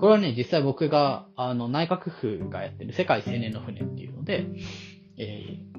[0.03, 4.49] これはね、実際僕が、あの、内閣府がやってる世界青年の船っていうので、
[5.17, 5.79] えー、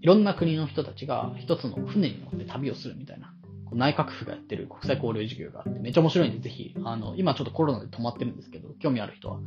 [0.00, 3.32] いろんな国の人たちが一つの船に乗って旅をするみたいな、
[3.70, 9.38] 内閣府がやってる国際交流事業があって、めっちゃ面白いんで、ぜひ、あの、今ちょっとコロナで止まってるんですけど、興味ある人は、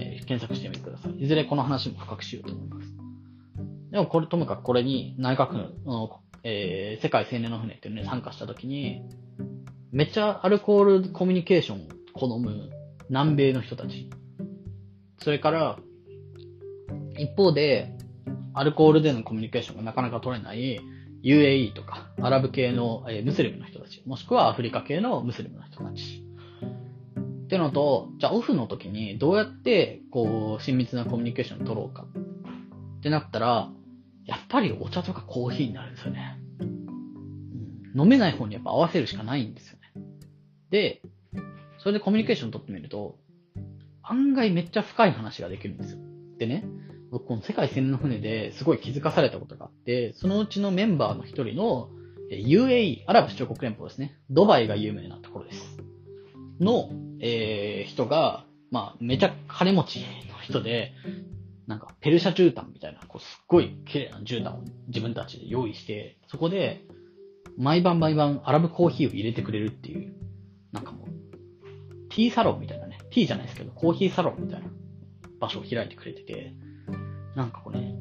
[0.00, 1.12] えー、検索してみてください。
[1.22, 2.88] いずれこの話も深くしようと思います。
[3.92, 9.00] でもこれ、ともかくこれに内閣府の、えー、世界青年の船っていうのに参加した時に、
[9.92, 12.76] めっちゃアルコールコミュニケーションを好む
[13.08, 14.10] 南米の人たち。
[15.18, 15.78] それから、
[17.18, 17.92] 一方で、
[18.54, 20.80] アルコールでのコミュニケーションがなかなか取れない
[21.22, 26.24] UAE とか、アラブ系の、えムスリムの人たち、もしくはアフリカ系のムスリムの人たち。
[27.44, 32.04] ってのと、じゃあオフの時にどうやって、こう、親密なコミュニケーションを取ろうか
[32.98, 33.70] ってなったら、
[34.26, 36.38] やっぱりお茶とかコーヒーになるんですよね。
[37.96, 40.02] 飲めない方にやっぱ合わせるしかないんですよね。
[40.70, 41.02] で、
[41.78, 43.18] それでコミュニケーション取ってみると、
[44.02, 45.98] 案外めっちゃ深い話ができるんですよ。
[46.38, 46.64] でね、
[47.10, 51.90] 僕この世界線の船ですごい気づかされたことがあって、そのうちのメンバーの一人の
[52.30, 54.18] UAE、アラブ首長国連邦ですね。
[54.30, 55.78] ドバイが有名なところです。
[56.60, 60.04] の、えー、人が、まあ、めちゃ金持ちの
[60.42, 60.92] 人で、
[61.66, 66.84] なんか、ペルシャ絨毯みたいな、こう、すっごい綺麗な絨毯を自分たちで用意して、そこで、
[67.56, 70.14] 毎晩毎晩アラブコーヒーを入れてくれるっていう、
[70.72, 71.08] なんかもう、
[72.08, 74.68] ティーサロンみたいなね、ティーじゃないですけど、コーヒーサロンみたいな
[75.40, 76.54] 場所を開いてくれてて、
[77.36, 77.94] なんかこうね、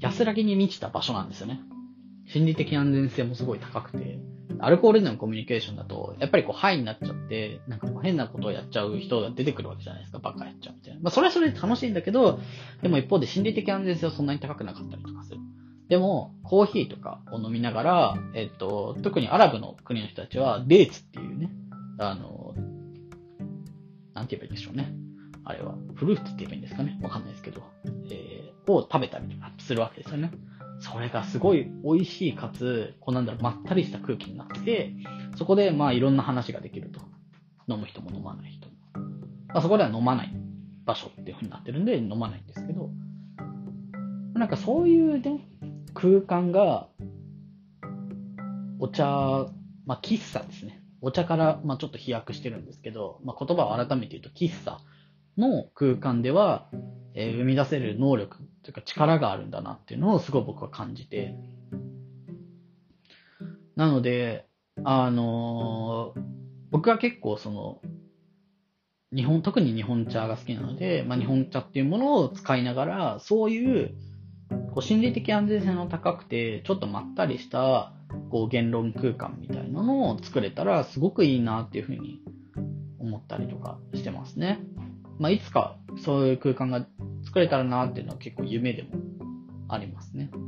[0.00, 1.60] 安らぎに満ちた場所なんですよね。
[2.26, 4.18] 心理的安全性もすごい高くて、
[4.58, 10.18] アルコールでのコミュニケーションだと、やっぱりこう、ハイになっちゃって、なんか変なことをやっちゃう人が出てくるわけじゃないですか。
[10.18, 11.00] バカやっちゃうみたいな。
[11.00, 12.40] まあ、それはそれで楽しいんだけど、
[12.82, 15.40] でも一方で心理的安全性はそんなに高くなかったりとかする。
[15.88, 21.50] でも、コーヒーとかを飲みながら、えっと、特にアラブの国の人たちは、デーツっていうね、
[21.98, 22.54] あの、
[24.20, 24.92] なんて言えばいいんでしょうね。
[25.44, 26.98] あれは、フルーツって言えばいいんですかね。
[27.02, 27.62] わかんないですけど、
[28.10, 30.30] えー、を食べたりとかするわけですよね。
[30.78, 34.92] それがすごい美味しいかつ、こうなんだろう、まったりした空気になって、
[35.36, 37.00] そこでまあいろんな話ができると。
[37.70, 38.74] 飲む人も飲まない人も。
[39.48, 40.32] まあ、そこでは飲まない
[40.84, 42.90] 場所っていう風になってるんで飲まないんですけど、
[44.34, 45.46] なんかそういうね、
[45.94, 46.88] 空間が、
[48.80, 49.46] お茶、
[49.86, 50.79] まあ喫茶ですね。
[51.02, 54.78] お茶から、まあ、ちょっと飛躍してるんですけど、まあ、言葉を改めて言うと、喫茶
[55.38, 56.68] の空間では、
[57.14, 61.34] えー、生み出せる能力というか力があるんだなっていうのをすごい僕は感じて。
[63.76, 64.46] なので、
[64.84, 66.22] あのー、
[66.70, 67.80] 僕は結構その、
[69.12, 73.94] 日本、特に日本茶が好きなので、まあ、日本茶っていうものを使いながら、そういう、
[74.72, 77.92] こう心理的安全性の高くて、ちょっとまったりした、
[78.30, 82.20] こう言論空間みたいなのを作れたら、すごくいいなっていうふうに
[82.98, 84.60] 思ったりとかしてますね。
[85.18, 86.86] まあ、いつかそういう空間が
[87.24, 88.90] 作れたらなっていうのは結構夢でも
[89.68, 90.30] ありますね。
[90.32, 90.38] う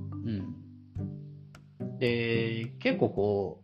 [1.84, 1.98] ん。
[1.98, 3.62] で、結構こ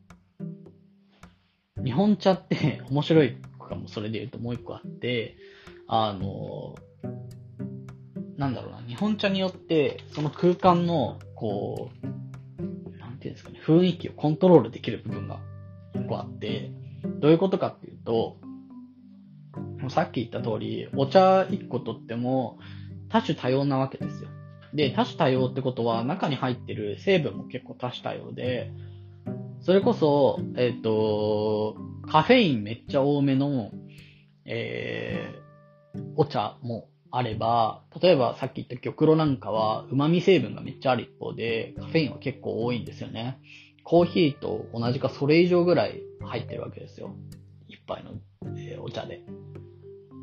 [1.78, 3.36] う、日本茶って面白い
[3.68, 5.36] かもそれで言うともう一個あって、
[5.86, 6.74] あの、
[8.36, 12.06] なんだろうな、日本茶によってその空間の、こう、
[13.68, 15.40] 雰囲気をコントロールできる部分が
[15.94, 16.70] 一個あって、
[17.20, 18.38] どういうことかっていうと、
[19.90, 22.58] さっき言った通り、お茶一個とっても、
[23.10, 24.30] 多種多様なわけですよ。
[24.72, 28.72] で、多種多様ってことは中に入ってる成分も結構多種多様で、
[29.60, 31.76] それこそ、えっ、ー、と、
[32.10, 33.70] カフェインめっちゃ多めの、
[34.44, 43.38] えー、お茶もあれば、例えばさっき言った玉露なんかは旨味成分がめっちゃある一方で、カフェインは結構多いんですよね。
[43.84, 47.14] コーヒーと同じかそれ以上ぐらい入ってるわけですよ。
[47.68, 48.12] 一杯の、
[48.56, 49.22] えー、お茶で。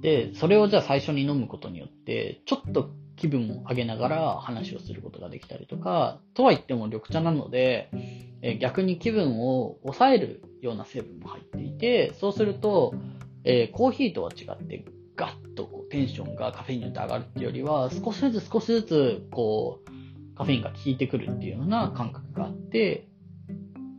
[0.01, 7.89] で、それをじゃあ最初に飲むことによって、ちょっと気分を上げながら話をすることができたりとか、とは言っても緑茶なので、
[8.41, 12.93] え逆に気分を抑えるような成分も入っていて、そうすると、
[13.43, 14.85] えー、コーヒーとは違って
[15.95, 23.07] テンションがカフェインによって上がるっていうよりは、少しずつ少しずつ、こう、カフェインが効いてくるっていうような感覚があって、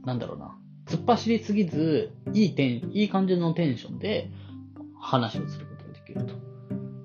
[0.05, 0.59] なんだろうな。
[0.86, 4.30] 突っ走りすぎず、いいテン、いい感じのテンションで
[5.01, 6.34] 話をすることができると。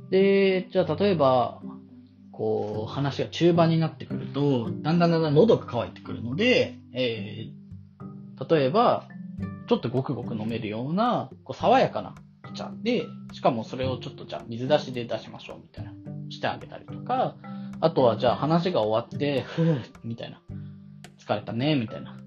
[0.09, 1.61] で、じゃあ例えば、
[2.33, 9.07] こう、話が中盤になってくると、だんだんだんだん喉が渇いてくるので、えー、例えば、
[9.67, 12.15] ちょっとごくごく飲めるような、こう爽やかな
[12.51, 15.91] お茶で、しかもそれをちょっとじゃあ水出しで出しましょうみたいな、
[16.29, 17.35] してあげたりとか、
[17.79, 20.41] あとはじゃあ話が終わって、ふぅ、みたいな。
[21.19, 22.17] 疲れたね、みたいな。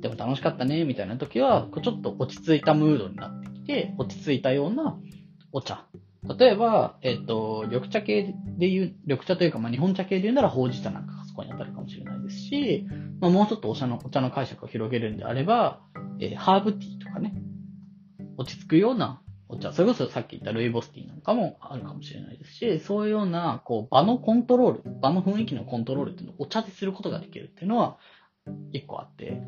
[0.00, 4.98] でも楽しかったね、みたいな時は、ちょっと落ち着いたムードになってきて、落ち着いたような
[5.52, 5.86] お茶。
[6.38, 12.86] 例えば、えっ、ー、と、緑茶系で言う、緑茶というか、まあ、日本茶系で言うなら、ほうじ茶なんかがそこに当たるかもしれないですし、
[13.20, 15.80] まあ、もうちょっとお茶の、お茶の解釈を広げるんであれば、
[16.20, 17.34] えー、ハーブティーとかね、
[18.36, 27.98] 落ち着くようなお茶、それこそさっき言ったルイボスティーなんかもあるかもしれないですし、そういうような、こう、場のコントロール、場の雰囲気のコントロールっていうのをお茶ですることができるっていうのは、
[28.72, 29.42] 一個あって、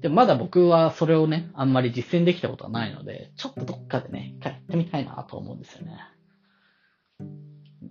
[0.00, 5.98] でまだ僕はそれをね、あんまり実践できたことはないので、ちょっとどっかでね、一回やってみたいなと思うんですよね。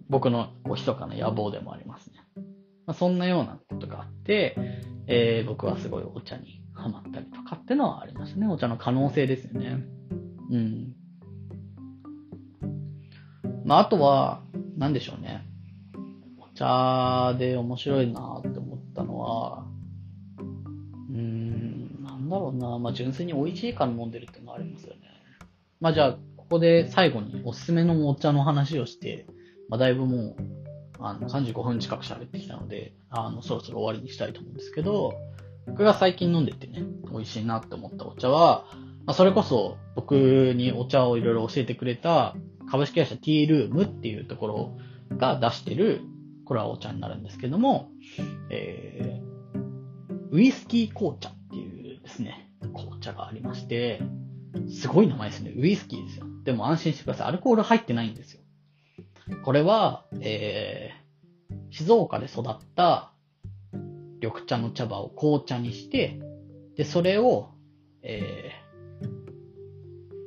[0.10, 2.16] 僕のこう密かな野望でもありますね。
[2.88, 4.56] まあ、そんなようなことがあって、
[5.08, 8.48] えー、僕はすごいお茶にハマったりとかっていうのはありますね。
[8.48, 9.84] お茶の可能性ですよね。
[10.50, 10.96] うん。
[13.70, 14.42] まあ、あとは、
[14.80, 15.46] なんでしょうね。
[16.40, 19.64] お茶で面白いなって思ったのは、
[20.40, 22.80] うーん、なんだろうな。
[22.80, 25.02] まあ、純粋に美味しいから飲んでるってのはありますよね。
[25.80, 29.28] まあ、じゃあ、ここで最後におすすめのお茶の話をして、
[29.70, 30.36] まあ、だいぶもう、
[31.00, 35.14] あの、35分近く喋ってきたので、あの、そろそろ終わりにしたいと思うんですけど、
[35.68, 38.66] 僕が最近飲んでてね、美味しいなって思ったお茶は、
[39.06, 40.16] まあ、それこそ僕
[40.56, 42.36] にお茶をいろいろ教えてくれた
[42.72, 46.02] 株式会社 T ルームっていうところが出してる、
[46.46, 47.90] これはお茶になるんですけども、
[48.50, 54.02] えー、ウイスキー紅茶っていうですね、紅茶がありまして、
[54.70, 55.54] すごい名前ですね。
[55.56, 56.26] ウイスキーですよ。
[56.44, 57.28] でも安心してください。
[57.28, 58.42] アルコール入ってないんですよ。
[59.44, 63.12] これは、えー、静岡で育った
[64.22, 66.20] 緑茶の茶葉を紅茶にして、
[66.76, 67.50] で、それを、
[68.02, 68.52] え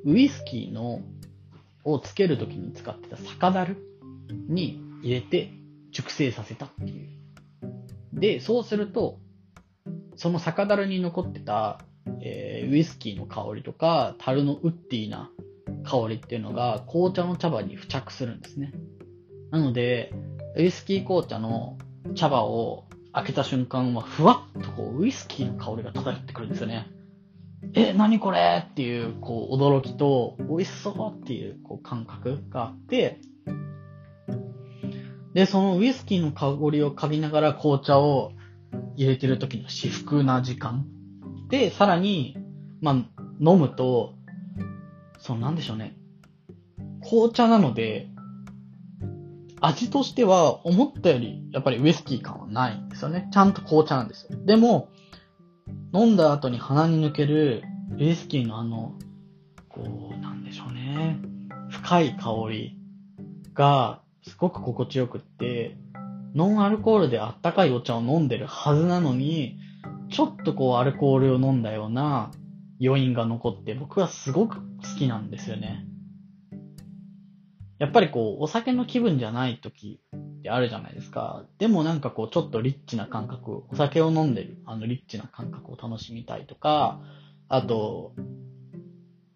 [0.04, 1.00] ー、ウイスキーの、
[1.84, 3.76] をつけるときに使ってた酒樽
[4.48, 5.52] に入れて
[5.90, 7.08] 熟成させたっていう。
[8.12, 9.18] で、そうすると、
[10.16, 11.80] その酒樽に残ってた、
[12.20, 15.30] えー、ウイスキーの香りとか、樽のウッディーな
[15.84, 18.72] 香りっていうのが紅茶の茶葉に付着するんですね。
[19.50, 20.12] なので、
[20.56, 21.78] ウイスキー紅茶の
[22.14, 26.88] 茶葉を開けた瞬間は、ふわっとこう、ウイスキーの香りが漂ってくるんですよね。
[27.74, 28.66] え、何これ？
[28.70, 33.20] っていう、こう、驚きと、美味しそうっていう、こう、感覚があって、
[35.32, 38.32] で、そのウイスキーの香りを嗅ぎながら紅茶を
[38.96, 40.84] 入れてる時の至福な時間。
[41.48, 42.36] で、さらに、
[42.82, 42.94] まあ、
[43.40, 44.14] 飲むと、
[45.18, 45.96] そう、なんでしょうね。
[47.08, 48.08] 紅茶なので、
[49.60, 53.28] 味としては思ったよりやっぱりウイスキー感はないんですよね。
[53.32, 54.36] ちゃんと紅茶なんですよ。
[54.44, 54.88] でも、
[55.92, 57.62] 飲んだ後に鼻に抜ける
[57.98, 58.94] ウイスキーのあの、
[59.68, 61.18] こう、なんでしょうね。
[61.70, 62.78] 深い香り
[63.54, 65.76] がすごく心地よくって、
[66.34, 69.58] ノンアルコールであったかいお茶を飲んでるはずなのに、
[70.10, 72.30] ちょっとこうアルコールを飲んだような
[72.82, 74.62] 余韻が残って僕はすごく好
[74.98, 75.86] きなんですよね。
[77.78, 80.00] やっぱりこう、お酒の気分じゃない時
[80.42, 81.44] ってあるじゃないですか。
[81.58, 87.00] でもなんかこう、ちょっとリッチな感覚、お酒を飲んでる、あのリッチな感覚を楽しみたいとか、
[87.48, 88.12] あと、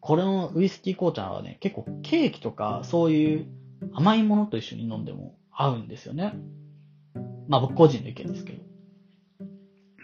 [0.00, 3.46] これのウイスキー紅茶はね、結構ケーキとかそういう
[3.92, 6.34] 甘いものと一緒に飲んでも合うんですよね。
[7.48, 8.62] まあ僕個人の意見ですけど。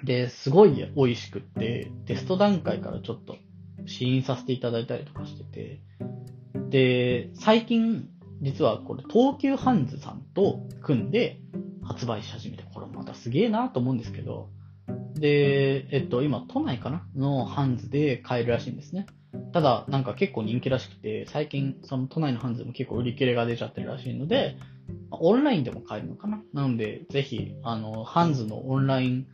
[0.04, 3.36] で、すごい美味しくって、テスト段階からちょっと
[3.86, 5.80] 試飲させていただいたりとかしてて、
[6.70, 8.08] で、最近
[8.42, 11.40] 実はこれ東急ハンズさんと組んで
[11.82, 14.50] 発売し始めて、これまたすげえなと思うんですけど、
[15.14, 19.06] で、えっと、今都内かなのハンズで買えるらしいんですね。
[19.52, 24.56] ただ、なんか結構人気らしくて、最近その都内のハンズも結構売り切れが出ちゃってるらしいので、
[25.10, 29.26] オンラインでも買えるのかななので、ぜひ、あの、ハンズのオンライン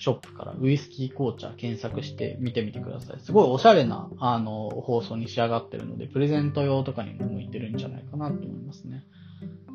[0.00, 3.20] ショップからウイスキー紅茶検索して見てみてください。
[3.20, 9.04] すごいおしゃれな、あの、放送に仕上がってるので、プレゼント用とかにも向いてるんじゃないかなと思いますね。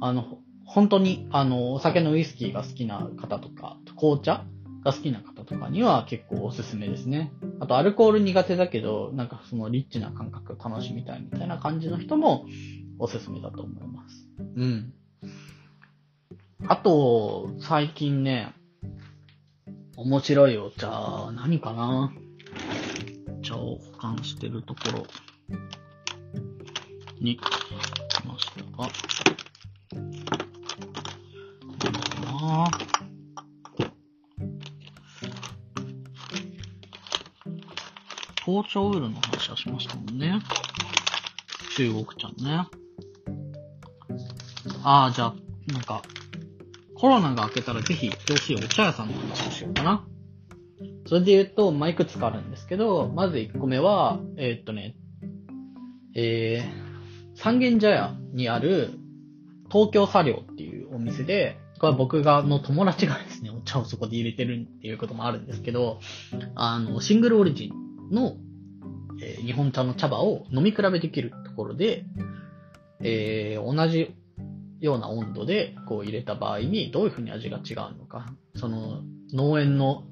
[0.02, 4.46] あの、本当に、あの、お酒のウイスキーが好きな方とか、紅茶
[4.84, 7.32] が好きな方とかには結構おすすめですね。
[7.60, 12.48] あと、アルコール苦手だけど、なんかそのリッチな感覚を楽しみたいみたいな感じの人も
[12.98, 14.28] おすすめだと思います。
[14.40, 14.94] うん。
[16.68, 18.56] あと、最近ね、
[19.98, 22.12] 面白いお茶、何かな？
[23.40, 25.08] お茶を保管してるところ
[27.20, 27.42] に来
[28.26, 28.90] ましたが、
[29.94, 31.96] なんだろ
[32.30, 32.70] うな
[38.46, 40.40] 東京ウールの話はしましたもんね。
[41.76, 42.68] 中国茶ね。
[44.84, 45.36] ああ、じゃあ、
[45.74, 46.04] なんか、
[47.06, 50.08] コロナが明けたらぜひ行ってほしいお茶屋さんの話をしようかな。
[51.06, 54.96] それで言うと、まあ、いくつかあるんですけど、まず1個目は、えー、っとね、
[56.16, 58.90] えー、三軒茶屋にある
[59.72, 66.00] 東京茶寮っていうお店で、これは僕が、の友達がですね、お茶をそこで入れてるっていうこともあるんですけど、
[66.56, 68.36] あの、シングルオリジンの、
[69.22, 72.04] えー、日本茶の茶葉を飲み比べできるところで、
[73.02, 74.16] えー、同じ
[74.80, 79.02] ような温度でこう入れた場合にどういうふうに味が違うのか、その
[79.34, 80.04] 農園の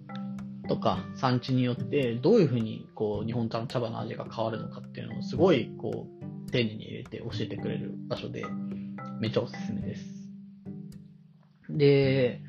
[0.68, 6.08] とか産地によってどういうふうにこう日本茶の茶葉の味が変わるのかっていうのをすごいこ
[6.48, 8.46] う丁寧に入れて教えてくれる場所で
[9.20, 10.04] めっちゃおすすめです。
[11.70, 12.42] で、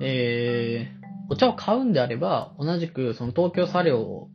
[0.00, 4.28] えー、お茶を買うんであれば同じくその東京茶寮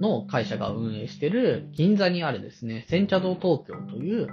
[0.00, 4.28] の会社が運営してる銀座にあるですね、煎茶堂東京という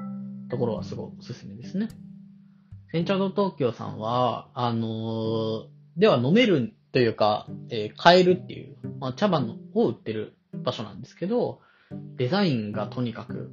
[0.50, 1.90] ところはすごいおすすめですね。
[2.92, 5.66] 煎茶堂東京さんは、あのー、
[5.98, 11.60] では飲めるというか、えー、買えるっていう、まあ、茶葉のを売ってる場所なんですけど、
[12.16, 13.52] デザインがとにかく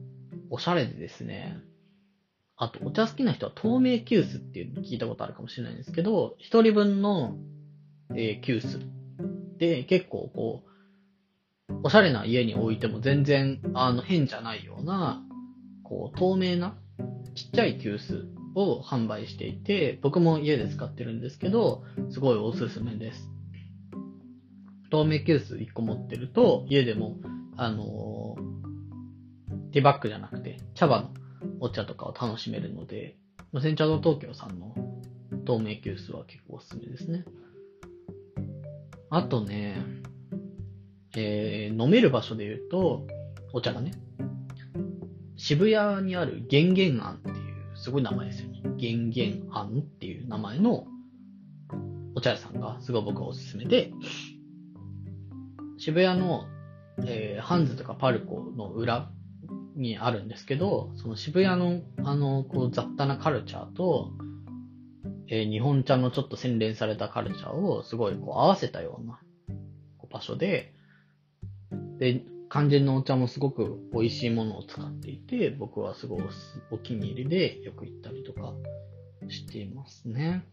[0.50, 1.58] おしゃれでですね、
[2.56, 7.36] あと、お茶好きな人は透明急須っていうの聞いたことあるかもしれないんですけど、一人分の、
[8.14, 8.80] えー、急須
[9.58, 10.62] で結構こ
[11.68, 15.22] う、おしゃれな家に置いても全然、あの、変じゃないような、
[15.82, 16.76] こう、透明な
[17.34, 23.30] ちっちゃい急須を販売していて、僕も家で使ってるんですけど、すごいおすすめです。
[24.90, 27.16] 透明急須1個持ってると、家でも、
[27.56, 31.10] あのー、ティバッグじゃなくて、茶葉の
[31.60, 33.16] お茶とかを楽しめるので、
[33.60, 34.74] 煎茶堂東京さんの
[35.44, 37.24] 透明急須は結構おすすめですね。
[39.10, 39.76] あとね、
[41.16, 43.06] えー、飲める場所で言うと、
[43.52, 43.92] お茶がね、
[45.36, 47.20] 渋谷にある玄玄庵
[47.84, 48.62] すごい名前ですよね。
[48.78, 50.86] 玄玄庵っていう名前の
[52.14, 53.92] お茶屋さんがすごい僕はおすすめで、
[55.76, 56.46] 渋谷の、
[57.04, 59.10] えー、ハンズとかパルコの裏
[59.76, 64.12] にあるんですけど、その渋谷のあの、こう雑多なカルチャーと、
[65.28, 69.20] えー、日本茶のちょっと洗練されたカルチャーをすごいこう合わせたような
[70.10, 70.72] 場所で、
[71.98, 72.22] で、
[72.54, 76.22] 肝心のお茶もすごく美味しいものを使っていて、僕はすごい
[76.70, 78.52] お気に入りでよく行ったりとか
[79.28, 80.44] していますね。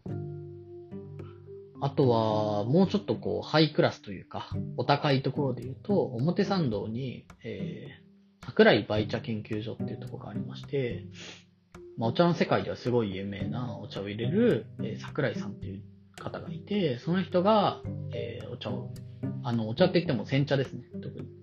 [1.80, 11.06] あとは、もうちょっとこう、ハイクラスというか、お高いところで言うと、表参道に、えー、桜井梅茶研究所っていうところがありまして、
[11.98, 15.82] まあ、お茶の世界ではすごい有名なお茶を入れる、えー、桜井さんっていう
[16.20, 17.80] 方がいて、その人が、
[18.12, 18.90] えー、お茶を、
[19.44, 21.41] あの、お茶って言っても煎茶ですね、特に。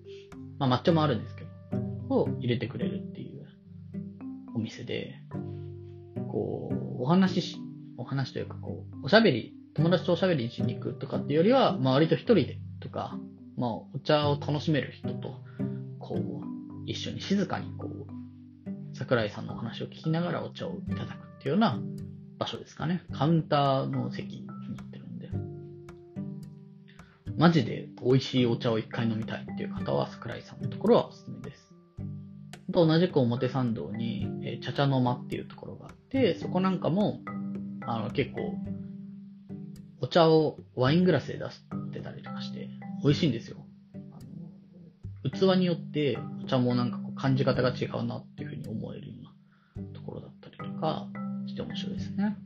[0.60, 1.50] まあ抹茶もあるんですけど、
[2.14, 3.46] を入れてくれるっていう
[4.54, 5.14] お店で、
[6.30, 7.56] こう、お話し、
[7.96, 13.18] お話というかこう、おしゃべり、友達とおしゃべりしに行くとかっていうよりは、まあ割と一人でとか、
[13.56, 15.40] まあお茶を楽しめる人と、
[15.98, 16.44] こう、
[16.86, 18.10] 一緒に静かにこう、
[18.94, 21.80] 桜井さんのお話を聞きながらお茶をいただくっていうような
[22.38, 23.02] 場所ですかね。
[23.12, 24.46] カウンターの席。
[27.40, 31.72] マジで美味しいお茶を一回飲みたいっていう方は、桜井さんのところはおすすめです。
[32.70, 37.20] と同じく表参道に、えー、茶々の間っていうところがあって、そこなんかも、
[37.86, 38.56] あの、結構、
[40.02, 41.62] お茶をワイングラスで出し
[41.94, 42.68] てたりとかして、
[43.02, 43.64] 美味しいんですよ。
[45.24, 49.14] 器によってお茶もなんかこう感じ方が違うなっていうふうに思えるよ
[49.78, 51.06] うなところだったりとか
[51.46, 52.36] して面白いですね。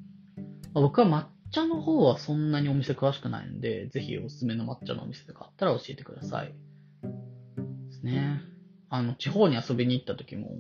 [0.73, 6.49] まあ、僕は抹茶の方はそんなにお店詳しくないんで、ぜひおすすめの抹茶のお店とかあったら教えてください。
[6.49, 8.41] ですね。
[8.91, 10.51] あの、地方に遊びに行った時も、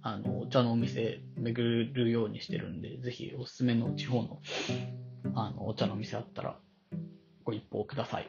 [0.00, 4.40] あの、お茶のお店巡るようにしてるんで、ぜひおすすめの地方の、
[5.34, 6.58] あの、お茶のお店あったら、
[7.44, 8.28] ご一報ください。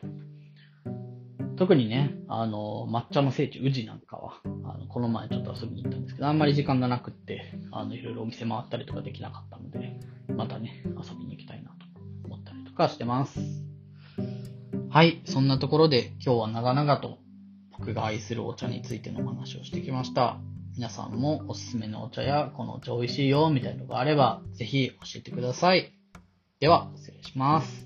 [1.56, 10.00] 特にね、あの、抹茶の聖地、宇治なんかは、あの、この前ちょっと遊びに行ったんですけど、あんまり時間がなくって、あの、いろいろお店回ったりとかできなかったので、
[10.36, 11.33] またね、遊びに
[12.74, 13.40] とかしてます。
[14.90, 17.20] はい、そんなところで今日は長々と
[17.72, 20.38] 僕が愛するお茶についてのお話をしてきました。
[20.76, 25.94] 皆さんもおすすめのお茶やこのお茶美味しいよみたいなのがあればぜひ教えてください。
[26.60, 27.83] では、失礼します。